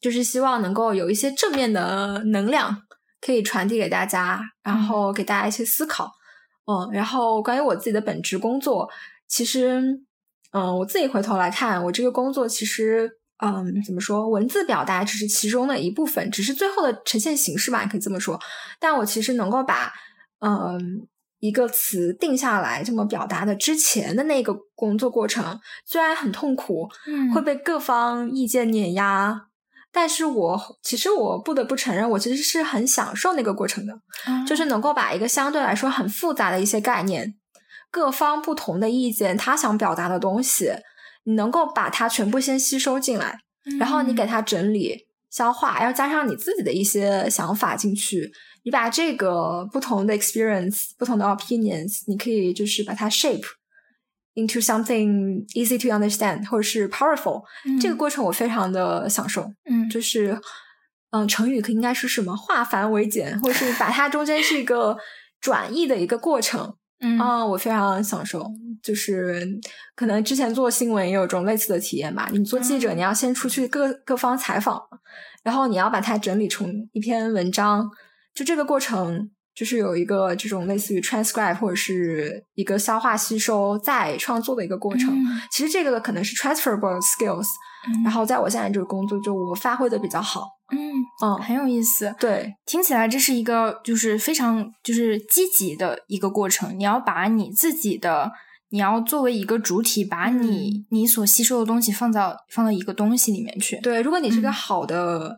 [0.01, 2.83] 就是希望能够有一些正面的能量
[3.21, 6.13] 可以传递给大家，然后给大家一些思考。
[6.67, 8.89] 嗯，然后关于我自己的本职工作，
[9.27, 9.83] 其实，
[10.53, 13.11] 嗯，我自己回头来看，我这个工作其实，
[13.45, 18.39] 嗯，怎么说，文字表达只是其中的一部分，只是最后的呈现形式吧，可以这么说。
[18.79, 19.93] 但我其实能够把，
[20.39, 21.09] 嗯。
[21.45, 26.89] 一个词定下来这么表达的之前的那个工作过程，虽然很痛苦，
[27.35, 29.43] 会被各方意见碾压，
[29.93, 33.93] 但是我其实我不得不承认，我其实是很享受那个过程的，
[34.47, 37.35] 就是能够把一个相对来说很复杂的一些概念，
[37.91, 40.73] 各方不同的意见，他想表达的东西，
[41.25, 43.41] 你能够把它全部先吸收进来，
[43.79, 48.33] 然后你给它整理消化，要加上你自己的一些想法进去，
[48.65, 53.47] 你把这个不同的 experience、不同的 opinions，你可以就是把它 shape。
[54.37, 57.45] into something easy to understand，或者是 powerful，
[57.81, 59.49] 这个过程我非常的享受。
[59.65, 60.37] 嗯，就是
[61.11, 62.37] 嗯，成语可应该是什么？
[62.37, 64.97] 化繁为简，或者是把它中间是一个
[65.41, 66.75] 转译的一个过程。
[66.99, 67.17] 嗯，
[67.49, 68.45] 我非常享受。
[68.83, 69.47] 就是
[69.95, 72.29] 可能之前做新闻也有这种类似的体验吧。
[72.33, 74.83] 你做记者，你要先出去各各方采访，
[75.45, 77.89] 然后你要把它整理成一篇文章，
[78.35, 79.31] 就这个过程。
[79.57, 85.17] 就是有一个这种类似于 transcribe 或者是一个消化吸收再创作的一个过程。
[85.49, 87.47] 其实这个可能是 transferable skills。
[88.03, 90.49] 然后在我现在这个工作，就我发挥的比较好。
[90.73, 90.91] 嗯
[91.23, 92.13] 嗯，很有意思。
[92.19, 96.77] 对，听起来这是一个就是非常就是积极的一个过程。
[96.77, 98.33] 你要把你自己的，
[98.71, 103.79] 你要作为一个主体，把你你所吸收的东西放到放到一个东西里面去。
[103.81, 105.37] 对，如果你是个好的。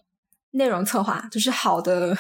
[0.57, 2.17] 内容策划就是好的，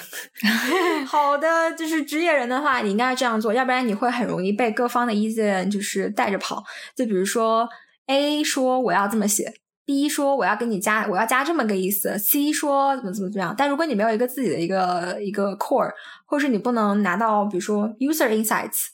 [1.07, 6.63] 好的就是职业人的话，你应该这样做，要不然你会很容易被各方的意见就是带着跑。
[6.95, 7.69] 就比如说
[8.07, 9.53] A 说我要这么写
[9.85, 13.55] ，B 说我要给你加我要加这么个意思，C 说怎么怎么怎么样。
[13.57, 15.91] 但如果你没有一个自己的一个一个 core，
[16.27, 18.89] 或是你不能拿到比如说 user insights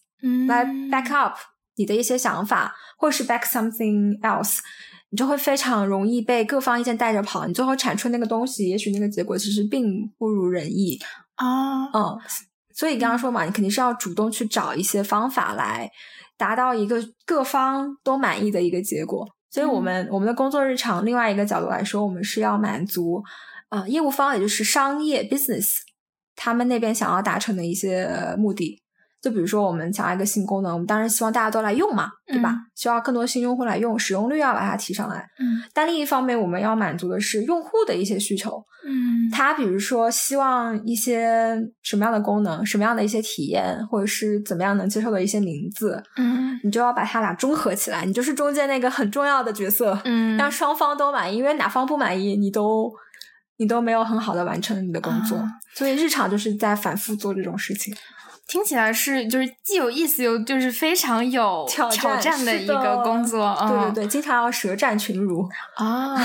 [0.46, 1.34] 来 back up
[1.76, 4.58] 你的一些想法，或是 back something else。
[5.12, 10.98] 你就会非常容易被各方意见带着跑，你最后产出那个东西，也许那个结果其实并不如人意
[11.34, 11.84] 啊。
[11.92, 12.18] 嗯，
[12.74, 15.90] 所以刚刚说嘛，你肯定是要主动去找一些方法来
[16.38, 19.28] 达到一个各方都满意的一个结果。
[19.50, 23.22] 所以我们我们的工作日常，另外一个角度来说，我们是要满足
[23.68, 25.68] 啊业务方，也就是商业 business
[26.34, 28.08] 他们那边想要达成的一些
[28.38, 28.81] 目的。
[29.22, 32.56] 就比如说，我们想要一个新功能，我们当然希望大家都来用嘛，对吧？
[32.74, 35.24] 希望更多新用户来用，使用率要把它提上来。
[35.38, 35.62] 嗯。
[35.72, 38.60] 但另一方面，我们要满足的是用户的一些需求。
[38.84, 39.30] 嗯。
[39.30, 46.02] 他比如说，希望一些什么样的功能，什么样的一些体验，或者是怎么样能接受的一些名字。
[46.16, 46.58] 嗯。
[46.64, 49.96] 你就要把它俩综合起来，你就是中间那个很重要的角色。
[50.04, 50.36] 嗯。
[50.36, 52.92] 让双方都满意，因为哪方不满意，你都
[53.58, 55.40] 你都没有很好的完成你的工作。
[55.76, 57.94] 所以日常就是在反复做这种事情。
[58.48, 66.16] 听起来是就是既有意思又就是非常有挑战的一个工作，对对对，经常要舌战群儒啊。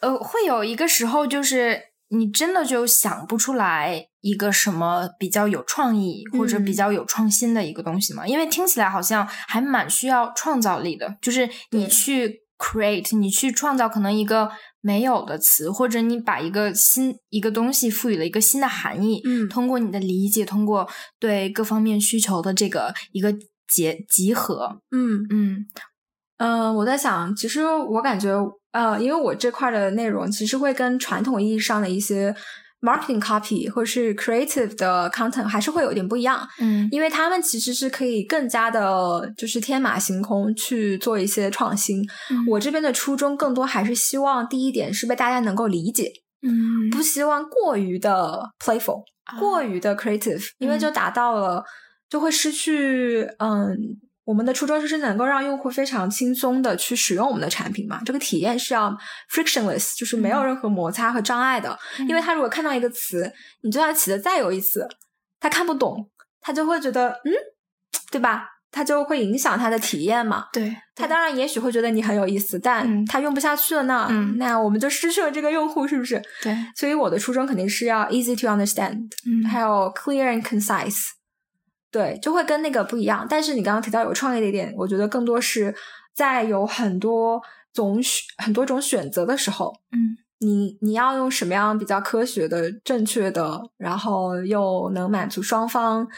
[0.00, 8.26] 呃，会有一个时候就是你真的就想不出来一个什么比较有创意或者比较有创新的一个东西吗？
[8.26, 14.50] 因为听起来好像还蛮需要创造力的，就是你去 create，你去创造可能一个。
[14.82, 20.86] 没有的词，或者你把一个新一个东西赋予了一个新的含义，嗯，通过你的理解，通过
[21.18, 23.34] 对各方面需求的这个一个
[23.66, 25.26] 结集合，嗯。
[25.30, 25.66] 嗯。
[26.36, 28.36] 嗯，我在想，其实我感觉，
[28.72, 32.36] 呃，因为我这块的内容其实会跟传统意义上的一些。
[32.82, 42.04] Marketing copy 或者是 creative 的 content 还是会有点不一样，嗯，因为他们其实是可以更加的，就是天马行空去做一些创新。
[42.50, 46.12] 我这边的初衷更多还是希望第一点是被大家能够理解，
[46.42, 49.04] 嗯，不希望过于的 playful，
[49.38, 51.64] 过于的 creative，因为就达到了
[52.10, 54.00] 就会失去，嗯。
[54.24, 58.96] 我们的初衷就是能够让用户非常轻松的去使用我们的产品嘛，这个体验是要
[59.30, 61.76] frictionless，就是没有任何摩擦和障碍的。
[62.08, 64.86] 因为他如果看到一个词，你就算起的再有意思，
[65.40, 66.08] 他看不懂，
[66.40, 67.32] 他就会觉得嗯，
[68.10, 68.48] 对吧？
[68.70, 70.46] 他就会影响他的体验嘛。
[70.50, 76.22] 对，他当然也许会觉得你很有意思，但他用不下去了呢，那我们就失去了这个用户，是不是？
[76.42, 81.08] 对，所以我的初衷肯定是要 easy to understand，嗯，还有 clear and concise。
[81.92, 83.26] 对，就会跟那个不一样。
[83.28, 85.72] 但是你刚刚提到有创业的一点，我觉得更多是
[86.14, 87.40] 在有很多
[87.72, 96.08] 种选很多种选择的时候，嗯，你你要用什么样比较科学的、正确的，然后又能满足双方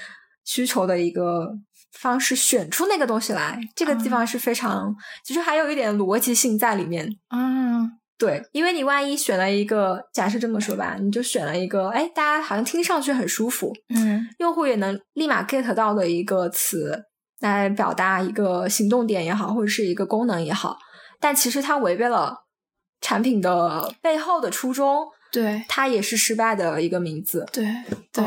[0.45, 1.53] 需求的一个
[1.93, 4.95] 方式选出那个东西来，这个地方是非常，
[5.25, 7.99] 其实还有一点逻辑性在里面，嗯。
[8.17, 17.05] 对，因为你万一选了一个，假设这么说吧，你就选了一个，哎，大家好像听上去很舒服，嗯，用户也能立马 get 到的一个词
[17.41, 20.79] 来表达一个行动点也好，或者是一个功能也好，
[21.19, 22.45] 但其实它违背了
[23.01, 27.67] 产品的背后的初衷，对，它也是失败的一个名字，对，
[28.13, 28.25] 对，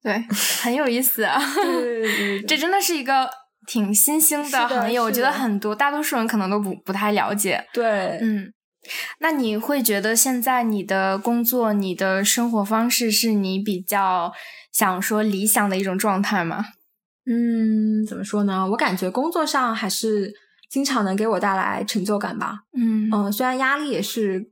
[0.00, 0.24] 对，
[0.62, 3.28] 很有意思啊，对， 这真的是一个
[3.66, 8.52] 挺新兴的行业，我觉得很多大多数人可能都不不太了解，对，嗯。
[9.18, 14.32] 那你会觉得现在你的工作、你的生活方式是你比较
[14.72, 16.64] 想说理想的一种状态吗？
[17.26, 18.68] 嗯，怎么说呢？
[18.70, 20.32] 我感觉工作上还是
[20.70, 22.60] 经常能给我带来成就感吧。
[22.76, 24.50] 嗯嗯，虽然压力也是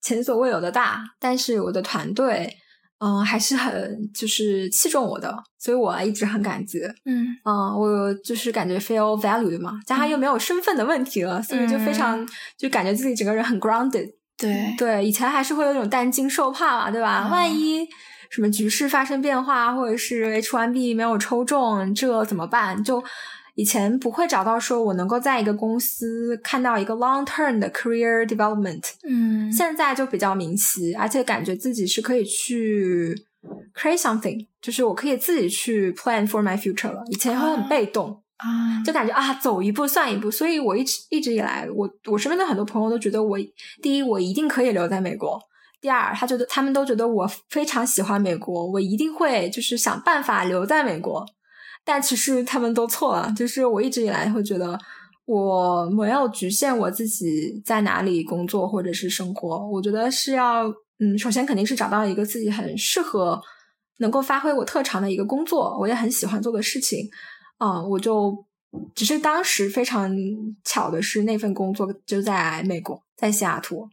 [0.00, 2.56] 前所未有的大，但是我的团队。
[2.98, 6.80] 嗯，还是很就是器重我的，所以我一直很感激。
[7.04, 12.26] 嗯嗯，我就是感觉 feel valued 嘛，加上又没有身份的问题了，所以就非常
[12.58, 14.10] 就感觉自己整个人很 grounded。
[14.38, 17.28] 对对，以前还是会有种担惊受怕嘛，对吧？
[17.30, 17.86] 万一
[18.30, 22.82] 什么局势发生变化，或者是 H one B 没有抽中，这怎么办？
[22.82, 23.02] 就。
[23.56, 33.16] 以前不会找到说我能够在一个公司看到一个 long term 的 career development，嗯，现在就比较明晰，而且感觉自己是可以去
[33.74, 37.02] create something，就是我可以自己去 plan for my future 了。
[37.10, 43.38] 以前会很被动啊，就感觉啊走一步算一步，所以我一直一直以来，我我身边的很多朋友都觉得我
[43.80, 45.40] 第一我一定可以留在美国，
[45.80, 51.24] 第二他觉得他们都觉得我非常喜欢美国，我一定会就是想办法留在美国。
[51.86, 54.76] 但其实他们都错了，就是我一直以来会觉得
[55.24, 60.64] 我没有局限我自己在哪里工作或者是生活，我觉得是要
[60.98, 63.40] 嗯，首先肯定是找到一个自己很适合
[63.98, 67.08] 能够发挥我特长的一个工作，我也很喜欢做的事情。
[67.58, 68.44] 啊，我就
[68.94, 70.14] 只是当时非常
[70.64, 73.88] 巧的是那份工作就在美国，在西雅图，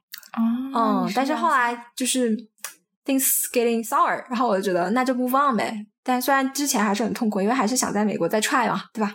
[0.76, 2.36] 嗯，但是后来就是
[3.06, 3.24] things
[3.54, 5.86] getting sour，然后我就觉得那就 move on 呗。
[6.04, 9.14] 但虽然之前还是很痛苦，因为还是想在美国再踹嘛，对吧？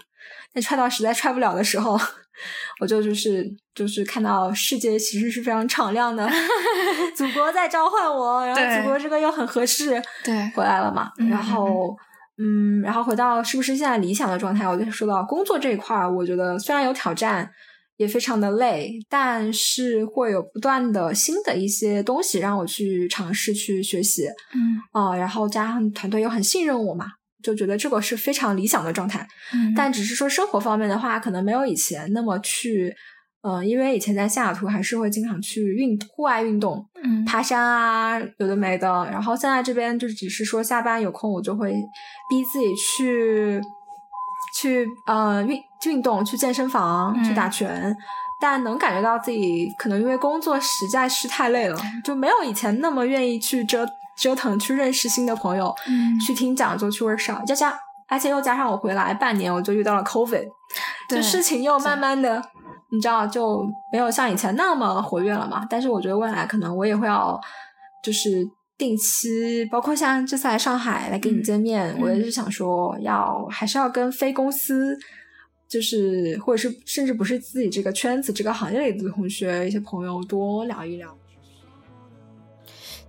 [0.52, 1.98] 但踹到实在踹不了的时候，
[2.80, 6.28] 我就就是就是看到世界其实是非常敞亮的，
[7.14, 11.10] 祖国在召唤我，然后祖国这个又很合适，对，回来了嘛。
[11.30, 11.94] 然后
[12.38, 14.66] 嗯，然后回到是不是现在理想的状态？
[14.66, 17.50] 我就说到工作这一块儿，我觉得虽然有挑战。
[17.98, 27.06] 也非常的累，但是会有不断的新的一些东西让我去尝试去学习，嗯啊，然后加上团队又很信任我嘛，
[27.42, 29.26] 就觉得这个是非常理想的状态。
[29.52, 32.94] 嗯，但只是说生活方面的话，可能没有以前那么去，
[33.42, 38.86] 嗯，因为以前在西雅图还是会经常去运户外运动，嗯，爬山啊，有的没的。
[39.10, 41.72] 然后现在这边就只是说下班有空，我就会
[42.30, 43.60] 逼自己去。
[44.54, 47.96] 去呃运运动，去健身房，去打拳，
[48.40, 55.74] 但能感觉到自己可能因为工作实在是太累了，就没有以前那么愿意去折折腾，去认识新的朋友，
[56.26, 57.44] 去听讲座，去 workshop。
[57.44, 57.72] 加上
[58.08, 60.46] 而且又加上我回来半年，我就遇到了 COVID，
[61.08, 62.42] 就事情又慢慢的，
[62.90, 65.66] 你知道就没有像以前那么活跃了嘛。
[65.70, 67.40] 但是我觉得未来可能我也会要
[68.02, 68.48] 就是。
[68.78, 74.96] 定期，包括像这次来上海来跟你见面，我也是想说，要还是要跟非公司，
[75.68, 81.14] 就是或者是甚至不是自己这个圈子、这个行业里的同学、一些朋友多聊一聊。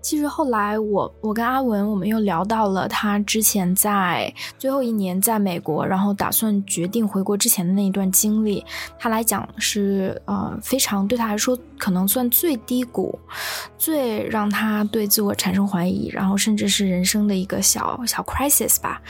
[0.01, 8.65] 其实后来我我跟阿文我们又聊到了他之前在最后一年在美国，然后打算决定回国之前的那一段经历。
[8.97, 13.19] 他来讲是呃非常对他来说可能算最低谷，
[13.77, 19.01] 最让他对自我产生怀疑，然后甚至是人生的一个小小 crisis 吧。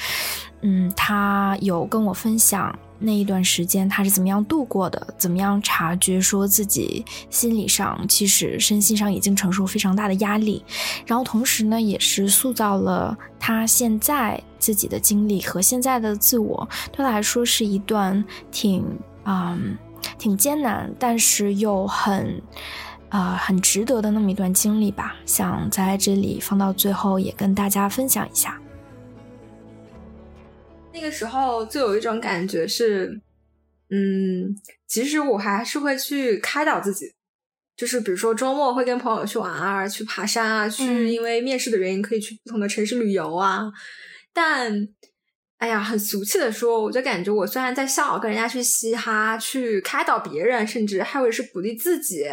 [0.62, 2.78] 嗯，他有跟我分享。
[3.02, 5.14] 那一段时间他是怎么样度过的？
[5.18, 10.62] 怎么样察觉说自己心理上其实身心上已经承受非常大的压力，
[11.06, 18.84] 然后同时呢，也是塑造了他现在自己的经历和现在的自我，对他来说是一段挺
[19.24, 19.78] 嗯
[20.18, 22.42] 挺艰难，但是又很
[23.08, 25.16] 啊很值得的那么一段经历吧。
[25.26, 28.60] 想在这里放到最后也跟大家分享一下。
[31.00, 33.22] 那个时候就有一种感觉是，
[33.90, 34.54] 嗯，
[34.86, 37.14] 其实我还是会去开导自己，
[37.78, 43.72] 就是比如说周末会跟朋友去玩啊，去爬山啊，去因为面试的原因可以去不同的城市旅游啊。
[44.34, 44.90] 但，
[45.58, 52.26] 哎呀，很俗气的说，我就感觉我虽然在笑跟人家去嘻哈，去开导别人，甚至还会是鼓励自己，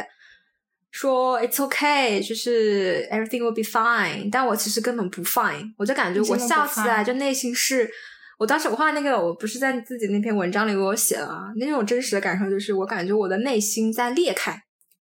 [0.91, 7.89] 说 it's okay，就是 everything will be fine，但我其实根本不 fine，我就感觉我笑起来就内心是。
[8.39, 14.53] 我当时我画那个，我不是在自己那篇文章里给我写了那种真实的感受，就是我感觉我的内心在裂开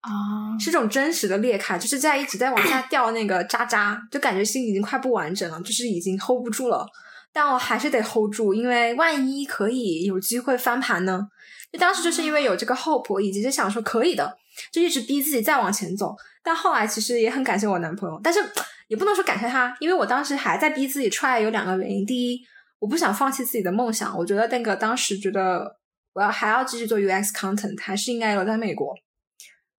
[0.01, 6.85] 啊，是种真实的裂开，就是在一直在往下 掉那个渣渣，就感觉心已经快不完整了，就是已经 hold 不住了，
[7.31, 11.25] 但我还是得 hold 住，因为万一可以有机会翻盘呢？
[11.71, 14.37] 就当时就是因为有这个 hope，以及就想说可以的，
[14.73, 16.13] 就一直逼自己再往前走。
[16.43, 18.41] 但后来其实也很感谢我男朋友，但是
[18.89, 22.41] 也不能说感谢他，因为我当时还在逼自己 try，有两个原因，第一。
[22.81, 25.77] 我不想放弃自己的梦想，我觉得那个当时觉得
[26.13, 28.95] 我要还要继续做 UX content，还是应该留在美国。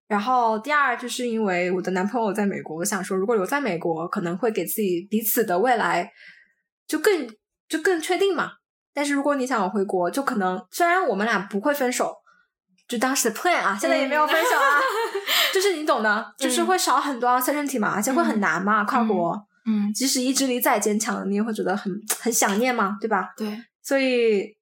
[0.07, 6.13] 然后第二就是因为我的男朋友在美国，我想说如果留在美国，可能会给自己彼此的未来
[6.87, 7.29] 就更
[7.69, 8.53] 就更确定嘛。
[8.95, 12.15] 但是如果你想我回国，就可能虽然我们俩不会分手，
[12.87, 14.79] 就当时的 plan 啊，现在也没有分手啊，
[15.53, 19.35] 就是你懂的，就是会少很多 uncertainty 嘛，而且会很难嘛，跨国，
[19.67, 23.33] 嗯，即使意志力再坚强，你也会觉得很很想念嘛，对吧？
[23.37, 24.57] 对，所以。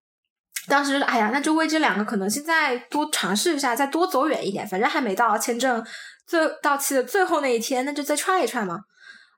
[0.69, 5.83] 当时哎呀，那就为这两个可能性再多尝试一下，再多走远一点，反正还没到签证
[6.27, 8.79] 最到期的最后那一天，那就再踹一踹嘛。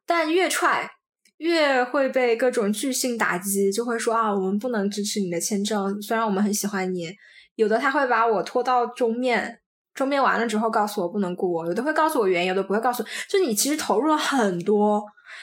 [0.04, 0.90] 但越踹
[1.38, 7.12] 越会被各种巨性打击，就会说啊，我们不能支持你的签证，虽然我们很喜欢你。
[7.54, 9.60] 有的他会把我拖到终面，
[9.94, 13.02] 终面完了之后告诉我不能雇我，有的会告诉我原因，有的不会告诉。
[13.28, 15.02] 就你其实投入了很多，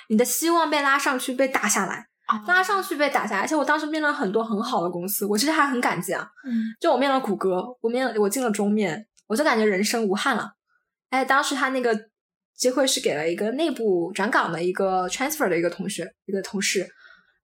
[0.09, 2.07] 你的希望被拉上去，被打下来。
[2.47, 6.29] 拉上去被打下来，而且我当时面了很多很好的公司，我其实还很感激啊。
[6.45, 10.51] 嗯，就我面了谷歌，我面我进了中面，我就感觉人生无憾了。
[11.09, 11.99] 哎，当时他那个
[12.55, 16.87] 机会是给了一个内部转岗的一个 transfer 的一个同学，一个同事。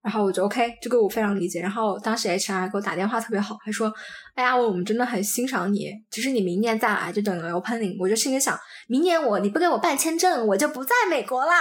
[0.06, 1.60] 然后我就 OK，这个我非常理解。
[1.60, 3.92] 然后当时 HR 给我打电话特别好，还说
[4.36, 8.56] ：“哎呀，我们真的很欣赏你，其实你明年再来就等于 opening。”我就心里想，
[8.88, 11.52] 明年我你不给我办签证，我就不在美国了，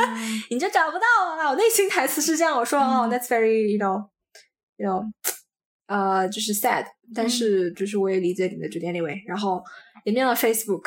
[0.48, 1.50] 你就找不到我了。
[1.50, 5.04] 我内心台词是这样，我说：“哦，That's very you know，you know，
[5.86, 8.90] 呃，就是 sad，但是就是我也理解你的决定。
[8.90, 9.62] Anyway，然后
[10.06, 10.84] 也面了 Facebook，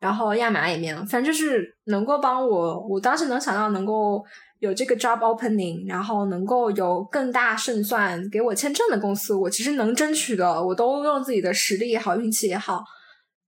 [0.00, 4.24] 然后亚马也面了，反正就是能够帮我，我当时能想到能够。
[4.60, 12.82] 有这个 job opening，然后能够有更大胜算给我签证的公司，我其实能争取的，我都用自己的实力也好，运气也好，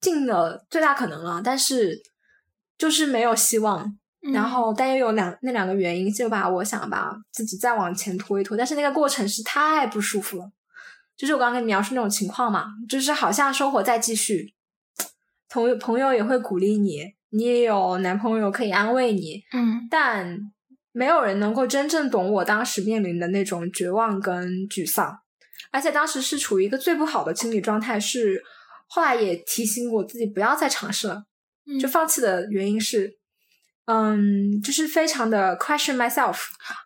[0.00, 1.42] 尽了最大可能了。
[1.44, 2.00] 但是
[2.78, 3.98] 就是没有希望，
[4.32, 8.56] 然后但又有两那两个原因，就把我想把自己再往前拖一拖。
[8.56, 10.52] 但是那个过程是太不舒服了，
[11.16, 14.54] 就是我刚刚跟你描述那种情况嘛，就是好像生活在继续，
[15.48, 20.52] 朋友朋友也会鼓励你，你也有男朋友可以安慰你，嗯，但。
[20.92, 25.18] 没有人能够真正懂我当时面临的那种绝望跟沮丧，
[25.70, 27.98] 而且当时是处于一个最不好的心理状态。
[28.00, 28.42] 是
[28.88, 31.22] 后来也提醒我自己不要再尝试了，
[31.80, 33.16] 就放弃的原因是，
[33.84, 36.36] 嗯，就是非常的 question myself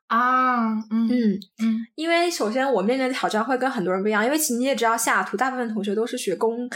[0.08, 6.68] 啊，嗯嗯嗯，因为首先我面临的挑战会跟很多人不一样，因为其实你也知道，西雅图大部分同学都是学工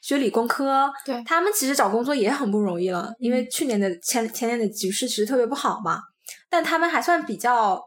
[0.00, 6.00] 学理工科，对他们其实找工作也很不容易了，因为去年的前前年的局势其实特别不好嘛。
[6.48, 7.80] 但他们还算比较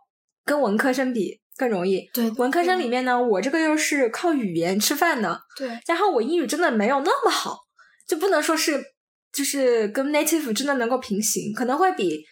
[0.45, 2.09] 跟文科生比更容易。
[2.13, 5.39] 对，文科生里面呢，我这个又是靠语言吃饭的。
[5.57, 7.57] 对，然后我英语真的没有那么好，
[8.07, 8.81] 就不能说是
[9.31, 12.23] 就是跟 native 真的能够平行，可能会比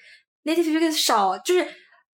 [0.44, 1.68] native speaker 少，就是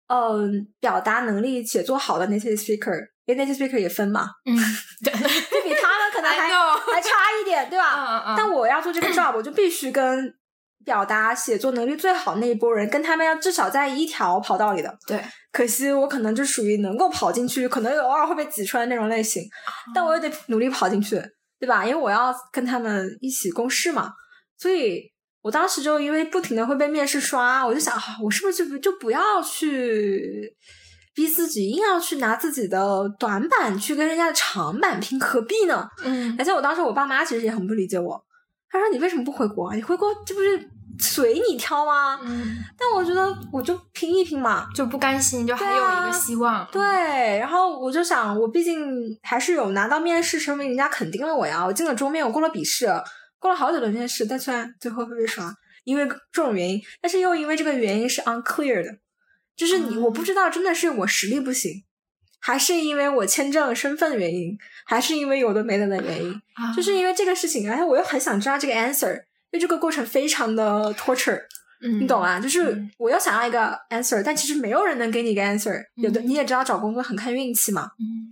[0.09, 4.27] 嗯，表达能力写作好的 native speaker，因为 native speaker 也分嘛。
[4.45, 4.57] 嗯，
[5.05, 7.09] 对，就比他们可能还还差
[7.41, 7.95] 一点，对吧？
[7.95, 8.35] 嗯嗯嗯。
[8.37, 10.35] 但我要做这个 job，我就必须跟。
[10.89, 14.99] 表达写作能力最好那一波人，跟他们要至少在一条跑道里的。
[15.07, 15.23] 对，
[15.53, 19.43] 可惜我可能就属于能够跑进去，可能偶尔会被挤出来那种类型，
[19.95, 21.23] 但我也得努力跑进去，
[21.61, 21.85] 对吧？
[21.85, 24.11] 因为我要跟他们一起共事嘛。
[24.57, 25.03] 所以
[25.43, 30.51] 我当时就因为不停的会被面试刷，我就想，我是不是就不就不要去
[31.15, 35.87] 逼自己，硬要去拿自己的短板去跟人家的长板拼，何必呢？
[36.03, 36.35] 嗯。
[36.39, 38.25] 而且我当时我爸妈其实也很不理解我，
[38.71, 39.75] 他说：“你为什么不回国？
[39.75, 42.19] 你回国这不是？”随你挑吗？
[42.23, 46.69] 嗯，但我觉得我就拼一拼嘛，就不甘心，就还有一个希望。
[46.73, 46.81] 对，
[47.39, 48.89] 然后我就想，我毕竟
[49.23, 51.65] 还是有拿到面试，说明人家肯定了我呀。
[51.65, 52.87] 我进了桌面，我过了笔试，
[53.39, 55.53] 过了好久的面试，但虽然最后会被刷，
[55.85, 58.91] 因为这种原因，但是又因为这个原因是 unclear 的，
[59.57, 61.85] 就是你我不知道真的是我实力不行，
[62.41, 66.35] 还是因为我签证身份的原因，还是因为有的没的的原因，
[66.75, 69.28] 就是因为这个事情，而且我又很想知道这个 answer。
[69.51, 71.41] 因为这个过程非常的 torture，
[72.01, 72.39] 你懂啊？
[72.39, 75.81] 就是我又想要一个 answer，但其实没有人能给你一个 answer。
[75.95, 77.85] 有的你也知道，找工作很看运气嘛。
[77.99, 78.29] 嗯，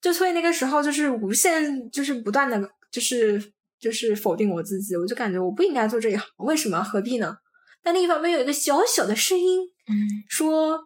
[0.00, 2.58] 就所以那个时候就是无限，就是不断的，
[2.90, 4.96] 就是就是否定我自己。
[4.96, 6.82] 我就感觉我不应该做这一行，为什么？
[6.82, 7.36] 何必呢？
[7.82, 9.92] 但另一方面有一个小小的声音，嗯，
[10.28, 10.78] 说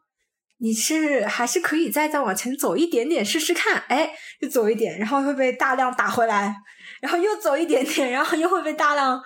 [0.58, 3.82] 你是还是可以再再往前走一点点试试看。
[3.88, 4.10] 哎，
[4.40, 6.54] 就走一点，然后会被大量打回来，
[7.00, 9.22] 然后又走一点点，然后又会被大量。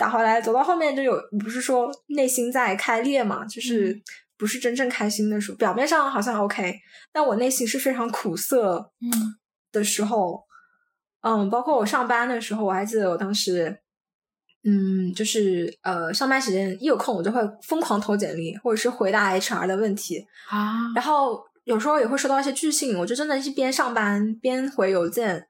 [0.00, 4.00] 打回来，走到后面就有，不是说内心在开裂嘛，就是
[4.38, 5.58] 不是真正开心的时候。
[5.58, 6.74] 表面上好像 OK，
[7.12, 9.10] 但我内心是非常苦涩，嗯
[9.70, 10.42] 的时候，
[11.20, 13.78] 嗯，包括我上班的时候，我还记得我当时，
[14.64, 25.46] 嗯，就是呃，上班时间一有空，我就会疯狂投简历，或者是回答 HR 的问题啊，然后有时候也会收到一些拒信，我就真的是边上班边回邮件。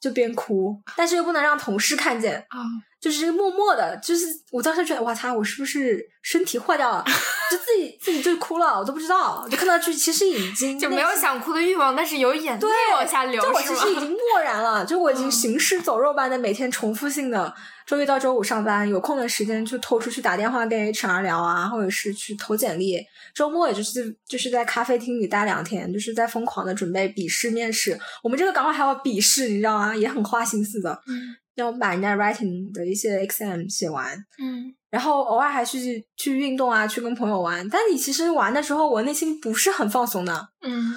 [0.00, 2.60] 就边哭，但是又不能让同事看见啊。
[3.00, 7.04] 就是默默的，就是我当时觉得，哇操，我是不是身体坏掉了？
[7.50, 9.46] 就自己自己就哭了，我都不知道。
[9.48, 17.54] 就看到剧，其实已经就没有想哭的欲望，但是有眼泪往下流，就我其实已经漠然了，就我已经行尸走肉般的每天重复性的
[17.86, 23.00] 周一到周五上班，有空的时间就偷出去打电话跟 HR 聊啊，或者是去投简历。
[23.32, 27.98] 周末也就是就是在咖啡厅里待两天，就是在疯狂的准备笔试面试。
[28.24, 29.94] 我们这个岗位还要笔试，你知道吗？
[29.94, 31.00] 也很花心思的。
[31.06, 31.36] 嗯。
[31.58, 37.68] 要把人家 writing 的一些 exam 写完，嗯，然后偶尔还去去运动啊，去跟朋友玩。
[37.68, 40.94] 但你其实玩的时候，我内心不是很放松的，嗯，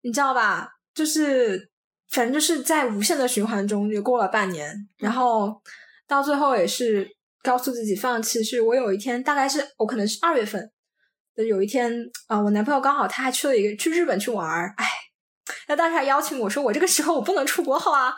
[0.00, 0.68] 你知道吧？
[0.94, 1.70] 就是
[2.10, 5.60] 反正就是在无限的循环中，就过了半年，然后
[6.06, 7.06] 到最后也是
[7.42, 8.42] 告诉自己放弃。
[8.42, 10.70] 是我有一天，大概是我可能是二月份
[11.34, 11.92] 的有一天
[12.28, 14.86] 啊，我男朋友刚好他还去了一个去日本去玩，哎。
[15.68, 18.14] 那当时还邀请我说，我这个时候我不能出国，后啊。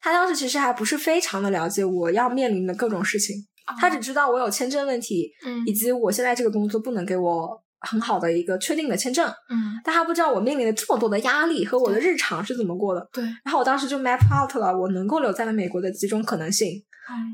[0.00, 3.36] 他当时其实还不是非常的了解我要面临的各种事情，
[3.80, 5.30] 他只知道我有签证问题，
[5.66, 9.26] 以及我现在这个工作不能给我很好的一个确定的签证。
[9.48, 13.08] 嗯，但他不知道我面临的这么多的压力和我的日常是怎么过的。
[13.12, 13.22] 对。
[13.44, 16.82] 然后我当时就 map out 了我能够留在了美国的几种可能性，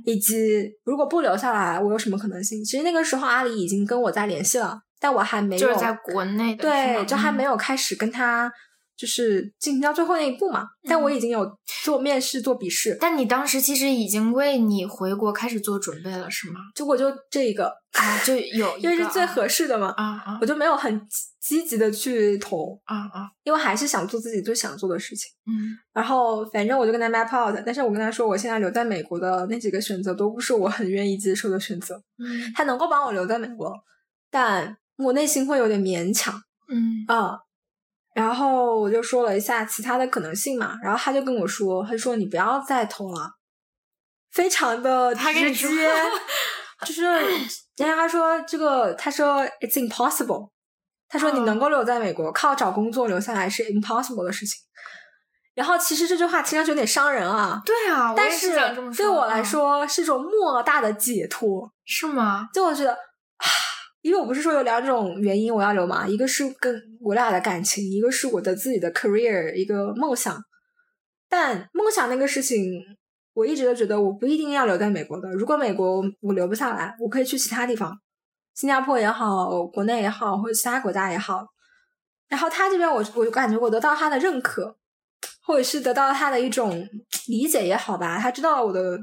[0.05, 2.65] 以及如果不留下来，我有什么可能性。
[2.65, 8.53] 其实那个时候阿里已经跟我在联系了，但我还没有就是在国内的，对，就还没有开始跟他。
[8.99, 11.49] 就是进行到最后那一步嘛，但我已经有
[11.85, 12.99] 做面试、做笔试。
[13.01, 16.59] 但你当时其实已经为你回国开始做准备了，是吗？
[16.75, 21.01] 就我就这一个啊，就有因为是最合适的嘛啊啊，我就没有很
[21.41, 25.31] 积极的去投啊啊，因为还是想做自己最想做的事情。
[25.47, 31.95] 嗯，然后反正我就跟他 map out，但是我跟他说，我现在留在美国的那几个选择都不是我很愿意接受的选择。
[32.19, 33.73] 嗯，他能够帮我留在美国，
[34.29, 36.35] 但我内心会有点勉强。
[36.69, 37.39] 嗯啊。
[38.19, 43.31] 然后我就说了一下其他的可能性嘛，然后他就跟我说，他说你不要再投了，
[44.33, 45.89] 非常的直接，
[46.85, 50.51] 就是人家他说这个，他说 it's impossible，
[51.09, 54.59] 他说你能够留在美国靠找工作留下来是 impossible 的事情。
[55.55, 58.57] 然后其实这句话听上去有点伤人啊，对啊，但是
[58.97, 62.49] 对我来说是一种莫大的解脱，是吗？
[62.53, 62.97] 就我觉得。
[64.01, 70.41] 因为我不是说有两种原因我要留嘛，一个是跟我俩的感情，一个是我的自己的 career 一个梦想。
[71.29, 72.81] 但梦想那个事情，
[73.35, 75.29] 我一直都觉得我不一定要留在美国的。
[75.33, 77.93] 如果美国我留不下来，我可以去其他地方，
[78.55, 81.45] 新加坡也好，国内也好，或者其他国家也好。
[82.29, 84.77] 然后他这边，我我就感觉我得到他的认可，
[85.43, 86.89] 或者是得到他的一种
[87.27, 88.19] 理解也好吧。
[88.19, 88.99] 他知道我的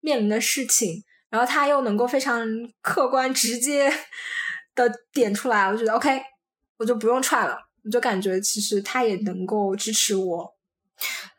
[0.00, 1.04] 面临的事情。
[1.30, 2.46] 然后他又能够非常
[2.80, 3.92] 客观直接
[4.74, 6.20] 的点出来，我觉得 OK，
[6.78, 10.54] 我就不用踹了，我就感觉其实他也能够支持我，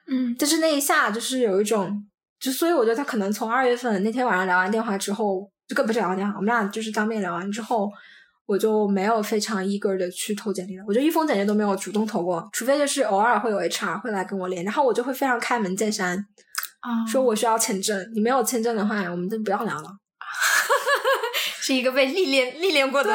[0.07, 2.05] 嗯，但是那一下就是有一种，
[2.39, 7.91] 就所以我觉得他可能从二月份那天晚上聊完电话之后，就更不是聊完电话，我们俩就是当面聊完之后，
[8.45, 16.25] 我就没有非常 eager 的去投简历了，我就一封简历都没有主动投过，除非就是偶尔会有 HR 会来跟我连，然后我就会非常开门见山。
[16.79, 19.89] 啊，说我需要签证，你没有签证的话，我们就不要聊了。
[21.61, 23.09] 是一个被历练历练过的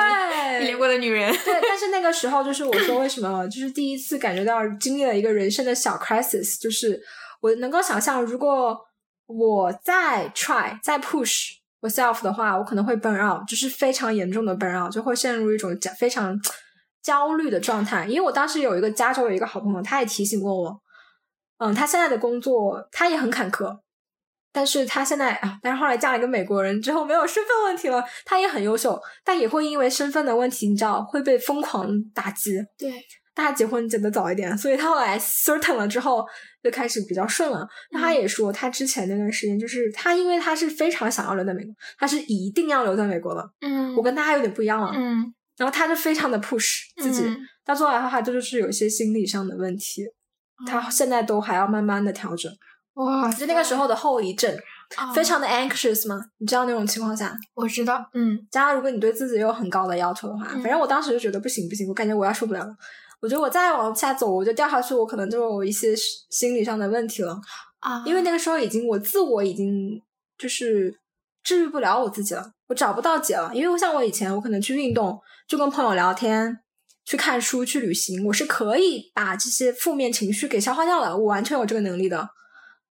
[0.60, 1.34] 历练过的女人。
[1.44, 7.00] 对，但是 那个时候就是我说为什么，就是第一次感觉到经历了一个人生的小 crisis，就是
[7.40, 8.78] 我能够想象，如果
[9.26, 11.48] 我再 try 再 push
[11.80, 16.38] myself 的话，我可能会 burn out，就是非常严重的 burn out，就会陷入一种非常
[17.02, 18.06] 焦虑的状态。
[18.06, 20.80] 因为我当时有一个加州有一个好朋友，他也提醒过我。
[21.64, 23.78] 嗯，他现在的工作他也很坎坷，
[24.52, 32.52] 但是他现在啊，但是后来嫁了一个美国人之后，没有身份问题了，他也很优秀，但也会因为身份的问题，你知道会被疯狂打击。
[32.78, 32.92] 对，
[33.34, 36.24] 大家结婚结得早一点，所以他后来 certain 了之后，
[36.62, 37.66] 就开始比较顺了。
[37.90, 43.42] 那他也说，他之前那段时间就是他，因为他是非常想要留在美国，他是一定要留在美国的。
[43.60, 44.92] 嗯，我跟他有点不一样了。
[44.94, 47.24] 嗯，然后他就非常的 push 自己，
[47.64, 50.04] 到最后的话，这就是有一些心理上的问题。
[50.66, 52.50] 他现在都还要慢慢的调整，
[52.94, 53.30] 哇！
[53.32, 54.56] 就那个时候的后遗症，
[55.14, 56.20] 非常的 anxious 吗？
[56.38, 62.74] 你知道那种情况下，我知道，嗯，加上如果你对自己有很高的要求的话，反正我当时就觉得不行不行，我感觉我要受不了了。
[63.20, 65.94] 我觉得我再往下走，我就掉下去，我可能就有一些
[66.30, 67.40] 心理上的问题了
[67.80, 68.02] 啊！
[68.04, 69.98] 因为那个时候已经我自我已经
[70.36, 70.94] 就是
[71.42, 73.50] 治愈不了我自己了，我找不到解了。
[73.54, 76.60] 因为我像我以前，我可能去运动，就跟朋友聊天。
[77.04, 82.28] 去看书、去旅行，我是可以把这些负面情绪给消化掉的，我完全有这个能力的。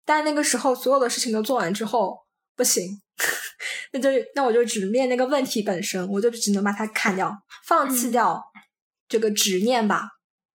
[0.05, 2.19] 但那个时候，所有的事情都做完之后，
[2.55, 3.01] 不行，
[3.91, 7.35] 那就那我就只面那个问题本身，我就只能把它砍掉，
[7.65, 8.43] 放弃掉
[9.07, 10.09] 这个执念吧，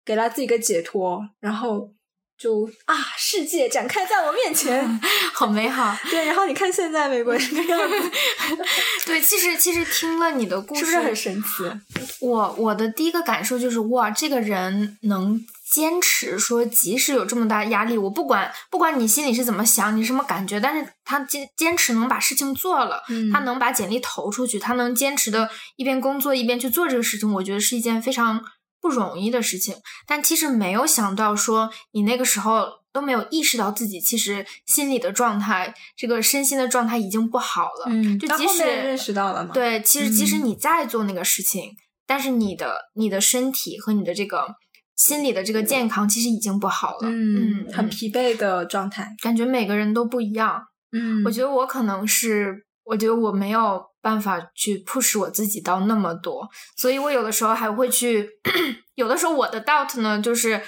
[0.03, 1.93] 给了自己一个解脱，然后
[2.37, 4.99] 就啊，世界展开在我面前，
[5.33, 5.95] 好美好。
[6.09, 8.11] 对，然后你看现在美国这个样子，
[9.07, 11.63] 对，其实其实听了你的故事，是不是很神奇？
[12.19, 15.39] 我我的第一个感受就是哇，这个人能
[15.71, 28.43] 坚持说，即使有这么大压力，我不管不管你心里是怎么想，你什么感觉，但是他坚坚持能把事情做了，他能把简历投出去，他能坚持的一边工作一边去做这个事情，我觉得是一件非常。
[28.85, 29.73] 不容易的事情，
[30.05, 37.85] 但其实没有想到说你那个时候都没有意识到自己其实心理的状态，这个身心的状态已经不好了。
[37.87, 39.49] 嗯，就即使认识到了嘛。
[39.55, 41.71] 对，其实即使你在做那个事情，
[42.05, 44.55] 但是你的你的身体和你的这个
[44.95, 47.09] 心理的这个健康其实已经不好了。
[47.09, 50.61] 嗯，很疲惫的状态，感觉每个人都不一样。
[50.91, 53.83] 嗯，我觉得我可能是，我觉得我没有。
[54.05, 56.47] 办法去 push 我自己到那么多，
[56.77, 58.29] 所以我有的时候还会去，
[58.93, 60.61] 有的时候我的 doubt 呢，就是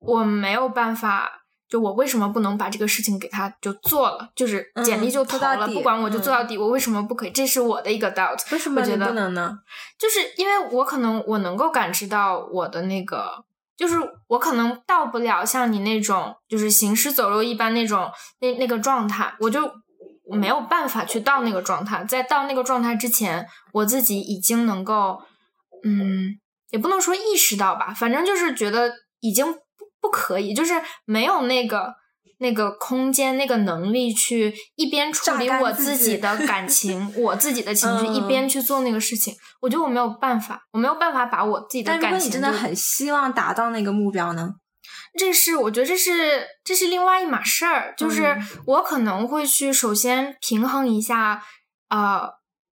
[0.00, 7.30] 我没有办法，就我为什么不能把这个事情给他就做了，就是简历就投了，不管我就做到底，我为什么不可以？
[7.30, 8.40] 这是我的一个 doubt。
[8.50, 9.60] 为什么你不能呢？
[9.96, 13.44] 就是因为我可能我能够感知到我的那个，
[13.76, 18.10] 就是我可能到不了像你那种就是行尸走肉一般那种
[18.40, 19.70] 那那个状态，我就。
[20.32, 25.20] 没有办法去到那个状态，在到那个状态之前，我自己已经能够，
[25.84, 26.38] 嗯，
[26.70, 29.60] 也不能说意识到吧，反正就是觉得已经不
[30.00, 30.74] 不可以，就是
[31.04, 31.92] 没有那个
[32.38, 39.34] 那个空间、那个能力去一边处理我自己的 感情、我自己的情绪，一边去做那个事情。
[39.60, 42.02] 我觉得我没有办法，我没有办法把我自己的感情。
[42.02, 44.50] 但如果你真的很希望达到那个目标呢？
[45.18, 51.42] 这是我觉得这是这是另外一码事儿，就是我可能会去首先平衡一下，
[51.88, 52.28] 呃，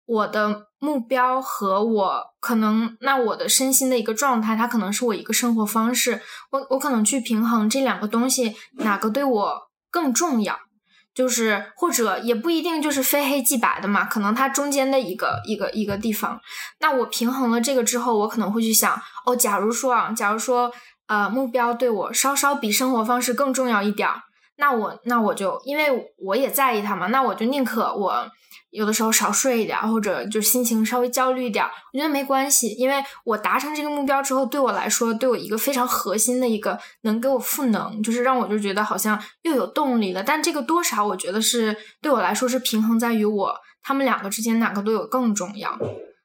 [0.06, 10.58] 我的目标和我可能那我的身心的一个状态，它可能是我一个生活方式，我我可能去平衡这两个东西哪个对我更重要，
[11.14, 16.40] 就是或者也不一定就是非黑即白的嘛，可能它中间的一个一个一个地方，
[16.80, 20.72] 那我平衡了这个之后，我可能会去想，哦，假如说啊，假如说。
[21.11, 24.22] 呃，目标对我稍稍比生活方式更重要一点儿，
[24.58, 28.30] 那我那我就因为我也在意他嘛，那我就宁可我
[28.70, 40.22] 有的时候少睡一点，或者就心情稍微焦虑一点，我觉得没关系，因为我达成这个目标之后，对我来说，对我一个非常核心的一个能给我赋能，就是让我就觉得好像又有动力了。
[40.22, 43.52] 但这个多少，我觉得是对我来说是平衡在于我
[43.82, 45.76] 他们两个之间哪个对我更重要。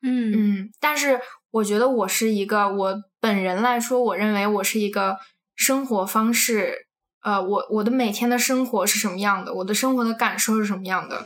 [0.04, 1.20] 嗯嗯，但是
[1.50, 3.02] 我觉得我是一个我。
[3.26, 5.18] 本人来说，我认为我是一个
[5.56, 6.86] 生活方式，
[7.24, 11.26] 呃，我我的每天的生活是什么样的，我的生活的感受是什么样的，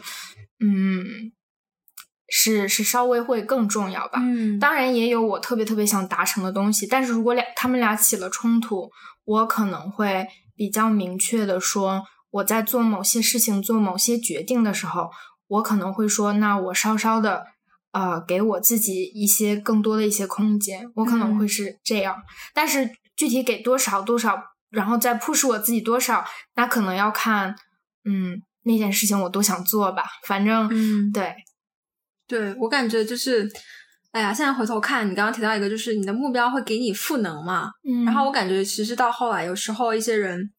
[0.61, 1.33] 嗯，
[2.29, 4.21] 是是稍微会更重要吧。
[4.21, 8.89] 嗯，当然也有我特别特别想达成的东西，但是如果俩他们俩起了冲突，
[9.25, 10.25] 我可能会
[10.55, 15.11] 比较明确的说，我在做某些事情、做某些决定的时候，
[15.47, 17.47] 我可能会说，那我稍稍的。
[17.91, 22.15] 呃，给我自己一些更多的一些空间，我可能会是这样，
[22.53, 24.37] 但是具体给多少多少，
[24.69, 26.23] 然后再 push 我自己多少，
[26.55, 27.55] 那可能要看，
[28.05, 31.33] 嗯，那件事情我多想做吧，反正，嗯，对，
[32.27, 33.49] 对我感觉就是，
[34.11, 40.53] 哎呀，现在回头看你刚刚提到一个，就是你的目标会给你赋能嘛，嗯，然后我感觉其实到后来，有时候一些人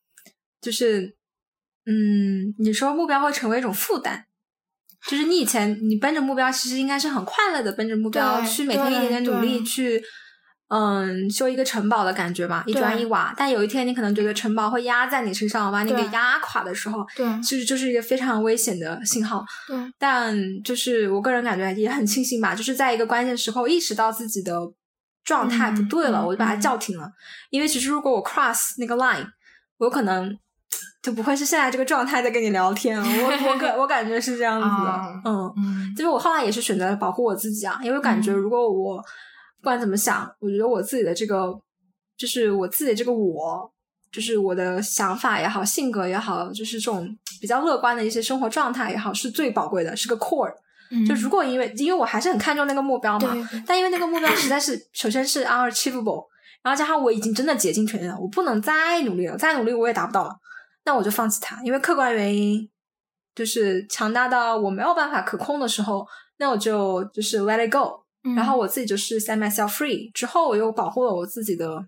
[0.61, 1.17] 就是，
[1.87, 4.27] 嗯，你说目标会成为一种负担。
[5.09, 10.03] 就是你以前你奔着目标，其实应该是很快乐的，奔着目标去每天一点点努力去，
[10.69, 13.35] 嗯，修一个城堡的感觉吧，一砖一瓦。
[13.37, 19.43] 但有一天你可能觉得城堡会压在你身上，把你给压垮的时候，对，其实就是一个非常危险的信号。
[19.67, 24.53] 对，但就是我个人感觉也很庆幸吧，就是在一个关键时候意识到自己的
[25.25, 27.09] 状态不对了，我就把它叫停了。
[27.49, 29.27] 因为其实如果我 cross 那个 line，
[29.79, 30.39] 我可能。
[31.03, 41.59] 就不会是现在这个状态在跟你聊天，我我感 我感觉是这样子的，嗯，就是我后来也是选择了保护我自己啊，因为感觉如果我不管怎么想，我觉得我自己的这个
[42.17, 43.71] 就是我自己这个我，
[44.13, 47.09] 就是我的想法也好，性格也好，就是这种
[47.41, 50.53] 比较乐观的一些生活状态也好，是最宝贵的，是个 core。
[51.07, 53.35] 就如果因为因为我还是很看重那个目标嘛，
[53.65, 56.27] 但因为那个目标实在是首先是 unachievable，
[56.63, 60.37] 然后加上我已经真的竭尽全力了，我不能再努力了，再努力我也达不到了。
[60.85, 62.69] 那我就放弃它，因为客观原因
[63.35, 66.07] 就是强大到我没有办法可控的时候，
[66.39, 68.03] 那我就就是 let it go，
[68.35, 70.11] 然后我自己就是 set myself free。
[70.13, 71.87] 之后我又保护了我自己的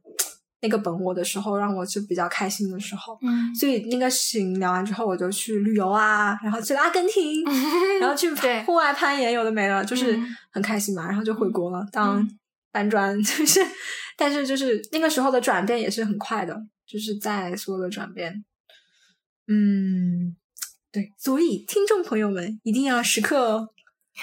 [0.61, 3.19] 那个本我的时候，让我就比较开心的时候。
[3.23, 7.43] 嗯，所以那个事情聊完之后，我就去旅游啊，然后去阿根廷，
[8.01, 8.31] 然后去
[8.65, 10.17] 户外攀岩，有的没了，就是
[10.53, 11.07] 很开心嘛。
[11.09, 12.27] 然后就回国了，当
[12.71, 13.61] 搬砖， 就是，
[14.17, 16.57] 但是就是那个时候的转变也是很快的。
[16.85, 18.45] 就是在所有的转变。
[19.49, 20.37] 嗯，
[20.91, 23.69] 对，所以听众朋友们一定要时刻，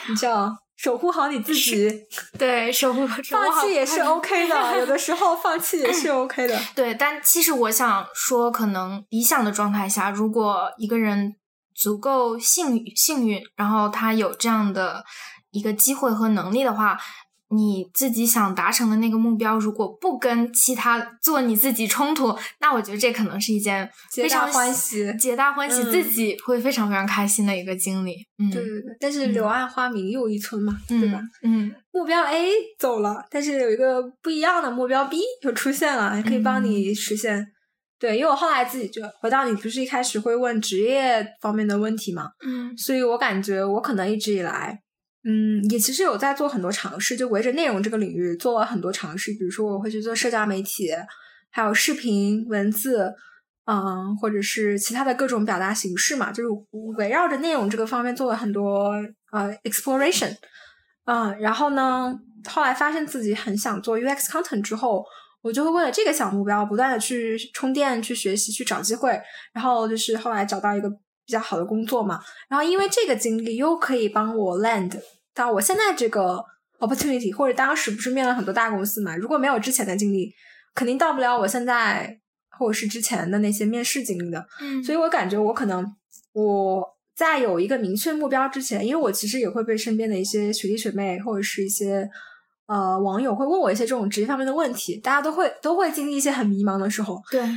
[0.10, 0.58] 你知道。
[0.76, 1.90] 守护好你自己，
[2.40, 6.58] 对，守护放弃也是 OK 的，有的时候放弃也是 OK 的。
[6.74, 11.36] 对，但其实我想说，可能理想的状态下，如果一个人
[11.76, 15.04] 足够幸幸运，然后他有这样的
[15.52, 16.98] 一个机会和能力的话。
[17.52, 28.16] 你自己想达成的那个目标，如果不跟其他做你自己冲突，那我觉得这可能是一件非常欢喜、皆大欢喜，自己会非常非常开心的一个经历。
[28.38, 28.98] 嗯，对对对。
[29.00, 31.20] 但是柳暗花明又一村嘛，对吧？
[31.42, 37.48] 嗯，目标 A 走了，但是有一个不一样的目标 B 又出现了，还可以帮你实现。
[38.00, 42.30] 对，因为我后来自己就回到你，不是一开始会问职业方面的问题嘛？
[42.46, 44.80] 嗯，所以我感觉我可能一直以来。
[45.26, 49.32] 嗯，也其实有在做很多尝试，就围着内容这个领域做了很多尝试。
[49.34, 50.90] 比如说，我会去做社交媒体，
[51.50, 53.14] 还有视频、文字，
[53.66, 56.50] 嗯，或者是其他的各种表达形式嘛，就是
[56.98, 58.94] 围绕着内容这个方面做了很多
[59.34, 60.34] 呃 exploration。
[61.04, 62.18] 嗯，然后呢，
[62.50, 65.04] 后来发现自己很想做 UX content 之后，
[65.42, 70.90] 我就会为了这个小目标不断的去充电、去学习、去找机会，然后就是后来找到一个。
[71.30, 75.00] 比较好的工作嘛，然后因为这个经历又可以帮我 land
[75.36, 76.44] 到我现在这个
[76.80, 80.34] opportunity，或者当时不是面了很多大公司嘛，如果没有之前的经历，
[80.74, 82.18] 肯定到不了我现在
[82.58, 84.44] 或者是之前的那些面试经历的。
[84.60, 85.86] 嗯，所以我感觉我可能
[86.34, 86.84] 我
[87.16, 92.10] 在有一个明确目标之前，因为我其实也会被身边的一些学弟学妹或者是一些
[92.66, 97.22] 呃网友会问我一些这种职业方面的问题，大家都会都会经历一些很迷茫的时候。
[97.30, 97.48] 对，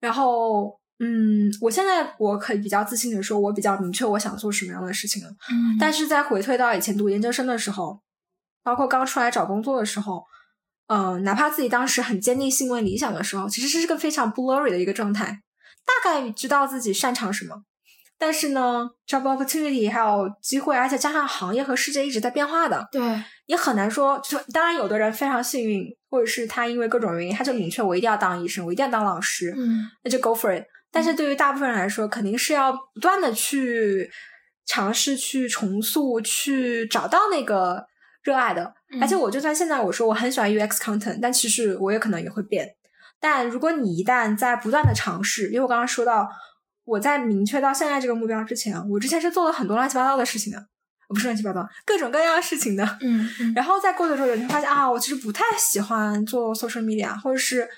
[0.00, 0.79] 然后。
[1.02, 5.30] 嗯，我现在我可以比较自信的说，我比较明确我想做什么样的事情了。
[5.50, 8.00] 嗯，但是在回退到以前读研究生的时候，
[8.62, 10.24] 包括刚出来找工作的时候，
[10.88, 15.40] 嗯，哪怕自己当时很坚定信问理想的时候，其实是个非常 blurry 的一个状态，
[15.86, 17.62] 大概知道自己擅长什么，
[18.18, 24.20] 但是呢，job opportunity 还有机会，而且加上行业和世界一直在变化的，对，也很难说。
[24.22, 30.66] 就当然，有的人非常幸运，或者是他因为各种原因，他就明确我一定要当医生，我一定要当老师，嗯，那就 go for it。
[30.92, 34.10] 但是对于大部分人来说，肯定是要不断的去
[34.66, 37.86] 尝试、去重塑、去找到那个
[38.24, 38.74] 热爱的。
[39.00, 42.68] 而且我就算现在我说我很喜欢 UX content，但其实我也可能也会变。
[43.20, 46.28] 但如果你一旦在不断的尝试，因为我刚刚说到
[46.84, 50.66] 我在明确到现在这个目标之前，我之前是做了很多乱七八糟的事情的，
[51.08, 52.98] 不是乱七八糟，各种各样的事情的。
[53.00, 57.68] 嗯，然后在过的时候，你会发现啊，我其实不太喜欢做 social media，或者是。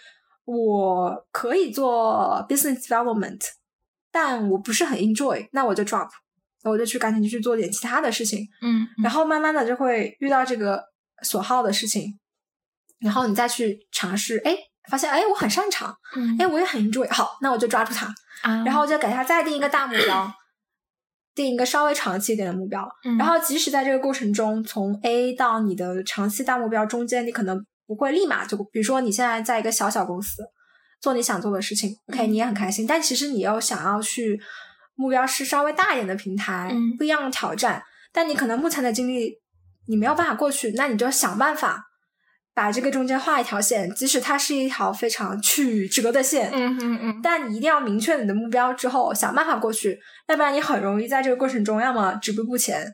[0.45, 3.40] 我可以做 business development，
[4.11, 6.09] 但我不是很 enjoy，那我就 drop，
[6.64, 10.82] 那我就去赶紧去做点其他的事情，嗯，然后慢慢的就会遇到这个
[11.22, 12.18] 所好的事情，
[12.99, 14.57] 然后你再去尝试，哎，
[14.90, 18.12] 发现哎我很擅长，嗯，哎我也很 enjoy，好，那我就抓住它，
[18.64, 20.28] 然后就给他再定一个大目标，
[21.36, 27.64] 定一个稍微长期一点的目标，然后即使在这个过程中，从 A 到你的长期大目标中间，你可能。
[27.95, 30.43] 不会立马就，比如说你现在在一个小小公司
[31.01, 32.86] 做你想做的事情，OK，你也很开心。
[32.86, 34.40] 但其实你又想要去
[34.95, 37.82] 目标是稍微大一点的平台，不一样的挑战。
[38.12, 39.34] 但你可能目前的经历
[39.88, 41.84] 你没有办法过去，那你就想办法
[42.55, 47.20] 把这个中间画一条线，即使它是一条非常曲折的线，嗯嗯嗯。
[47.22, 52.86] 但你一定要明确你的目标之后，想办法过去，要不然你很容易在这个过程中要么止步不前，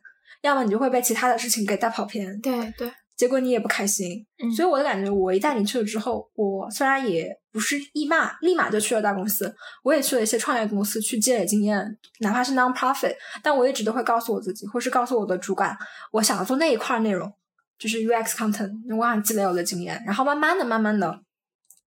[0.43, 2.41] 要么你就会被其他的事情给带跑偏。
[2.41, 2.91] 对对。
[3.19, 4.25] 结果你也不开心，
[4.57, 9.53] 所以我的感觉，我一旦你去了之后，我虽然也不是立马立马就去了大公司，
[9.83, 15.77] 我也去了一些创业公司去积累经验，哪怕是 non-profit，但我一直都会告诉我自己，或是告诉我的主管，
[16.13, 17.31] 我想要做那一块内容，
[17.77, 21.21] 就是 UX content，我想积累我的经验，然后慢慢的、慢慢的，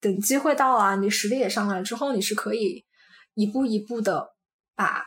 [0.01, 2.85] 等机会到了，你实力也上来之后，你是可以
[3.35, 4.35] 一步一步的
[4.75, 5.05] 把。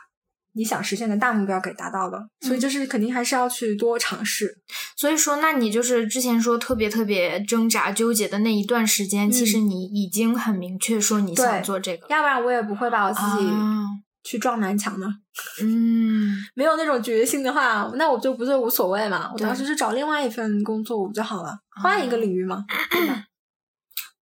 [0.54, 4.56] 你想实现的大目标给达到了，所以就是肯定还是要去多尝试。
[4.96, 13.50] 所以说，那你就是之前说特别特别挣扎纠结的那一段时间，其实你已经很明确说你想做这个，要不然我也不会把我自己
[14.22, 15.06] 去撞南墙呢。
[15.62, 19.30] 嗯， 没有那种决心的话，那我就不是无所谓嘛。
[19.32, 23.24] 我当时是找另外一份工作不就好了，换一个领域嘛，对吧？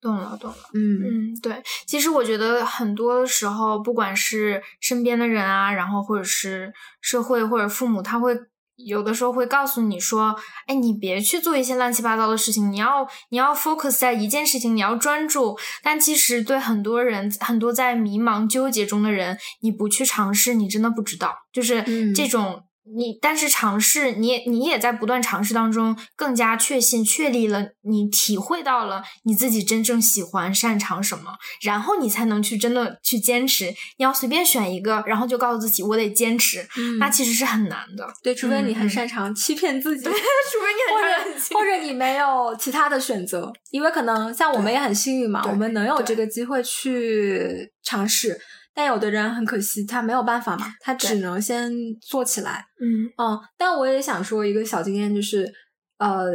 [0.02, 0.56] 懂了，懂了。
[0.74, 1.62] 嗯嗯，对。
[1.86, 8.36] 其实我觉得很多时候，不管是身边的人啊，然后或者是社会或者父母，他会
[8.74, 10.34] 有的时候会告诉你说
[10.66, 21.32] ：“哎，你别去做一些乱七八糟的事情，你要你要 focus 在一件事情，你要专注。”但其实对很多人，很多在迷茫纠结中的人，你不去尝试，你真的不知道。
[21.52, 33.66] 就是这种你但是尝试，你也你也在不断尝试当中，更加确信、确立了你体会到了你自己真正喜欢、擅长什么，然后你才能去真的去坚持。
[33.98, 36.66] 你要随便选一个，然后就告诉自己我得坚持，
[36.98, 38.06] 那其实是很难的。
[38.22, 48.38] 对， 除非你很擅长欺骗自己，除非你很或者你没有其他的选择，因为可能像我们也很幸运嘛，我们能有这个机会去尝试。
[48.74, 51.70] 但有的人很可惜，他没有办法嘛，他只能先
[52.00, 52.64] 做起来。
[52.80, 55.50] 嗯嗯，但我也想说一个小经验，就是
[55.98, 56.30] 呃，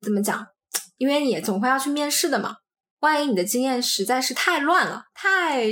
[0.00, 0.46] 怎么讲？
[0.96, 2.56] 因为你总会要去面试的嘛，
[3.00, 5.68] 万一你的经验实在是太乱了，太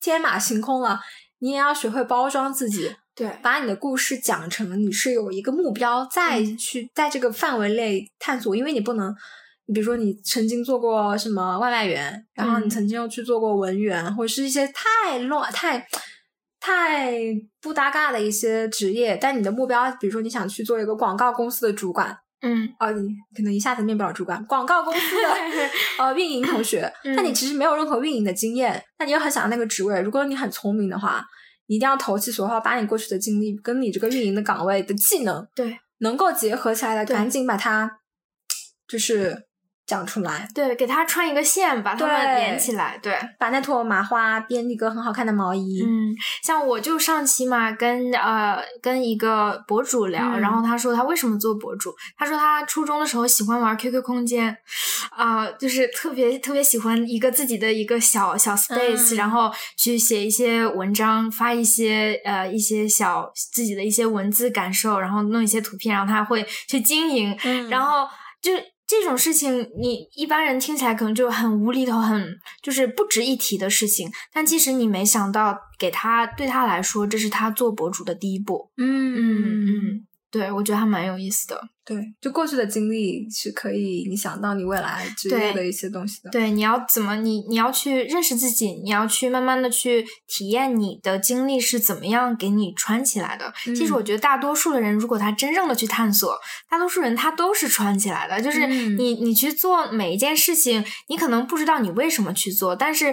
[0.00, 1.00] 天马行空了，
[1.38, 9.14] 你也要学会包装自己，对，把你的故事讲成你是有一个目标，再去在这个范围内探索，因为你不能。
[9.72, 15.86] 比如说，你曾经做过什么外卖员，然后你曾经又去做过文员，或者是一些太乱、太
[16.58, 17.14] 太
[17.60, 25.28] 不搭嘎的一些职业，但你的目标，比如说你想去做一个广告公司的主管，嗯，哦，你可能一下子面不了主管，广告公司的
[25.98, 31.24] 呃运营同学，但你其实没有任何运营的经验，那你又很想要那个职位，如果你很聪明的话，
[31.66, 37.98] 你一定要投其所好，把你过去的经历跟你这个运营的岗位的技能，对，能够结合起来的，赶紧把它
[38.88, 39.49] 就是。
[39.90, 45.82] 讲出来，对，给他穿一个线，把它们连起来，对，把那坨麻花编一个很好看的毛衣。
[45.84, 46.14] 嗯，
[46.44, 54.56] 像我就上期嘛，跟呃跟一个博主聊，然后他说他为什么做博主，他说他初中的时候喜欢玩 QQ 空间，
[55.10, 67.36] 啊，就是特别特别喜欢一个自己的一个小小 space，然后去写一些文章，发一些呃一些小自己的一些文字感受，然后弄一些图片，然后他会去经营，
[67.68, 68.06] 然后
[68.40, 68.52] 就。
[68.90, 74.10] 这种事情，你一般人听起来可能就很无厘头，很就是不值一提的事情。
[74.32, 78.72] 但其实你没想到，给他对他来说，这是他做博主的第一步。
[78.76, 80.06] 嗯嗯嗯。
[80.30, 81.60] 对，我觉得还蛮有意思的。
[81.84, 86.30] 对，就过去的经历是可以影响到你未来职业的一些东西的。
[86.30, 93.52] 对，你要怎么你你要去认识自己，你要去慢慢的去体验你的经历是怎么样给你穿起来的。
[93.64, 96.38] 其实我觉得大多数的人，如果他真正的去探索，
[96.68, 98.40] 大多数人他都是穿起来的。
[98.40, 103.12] 就是你你去做每一件事情，你可能不知道你为什么去做，但是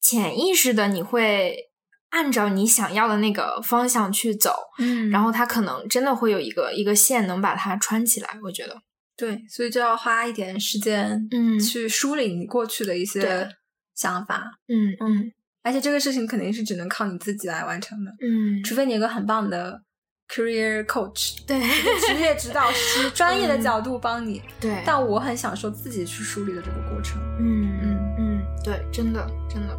[0.00, 1.71] 潜意识的你会。
[2.12, 8.76] 按照你想要的那个方向去走，嗯，然后它可能真的会有一个一个线能把它穿起来，我觉得，
[9.16, 13.48] 对，所以就要花一点时间，嗯，去梳理你过去的一些
[13.94, 15.32] 想法，嗯嗯，
[15.62, 19.82] 而且这个事情肯定是只能靠你自己来完成的，嗯，除非你有个很棒的
[20.28, 21.58] career coach，对，
[22.06, 27.72] 职业指导师， 专业的角度帮你，对，但我很享受自己去梳理的这个过程，嗯。
[27.82, 29.71] 嗯嗯，对，真的真的。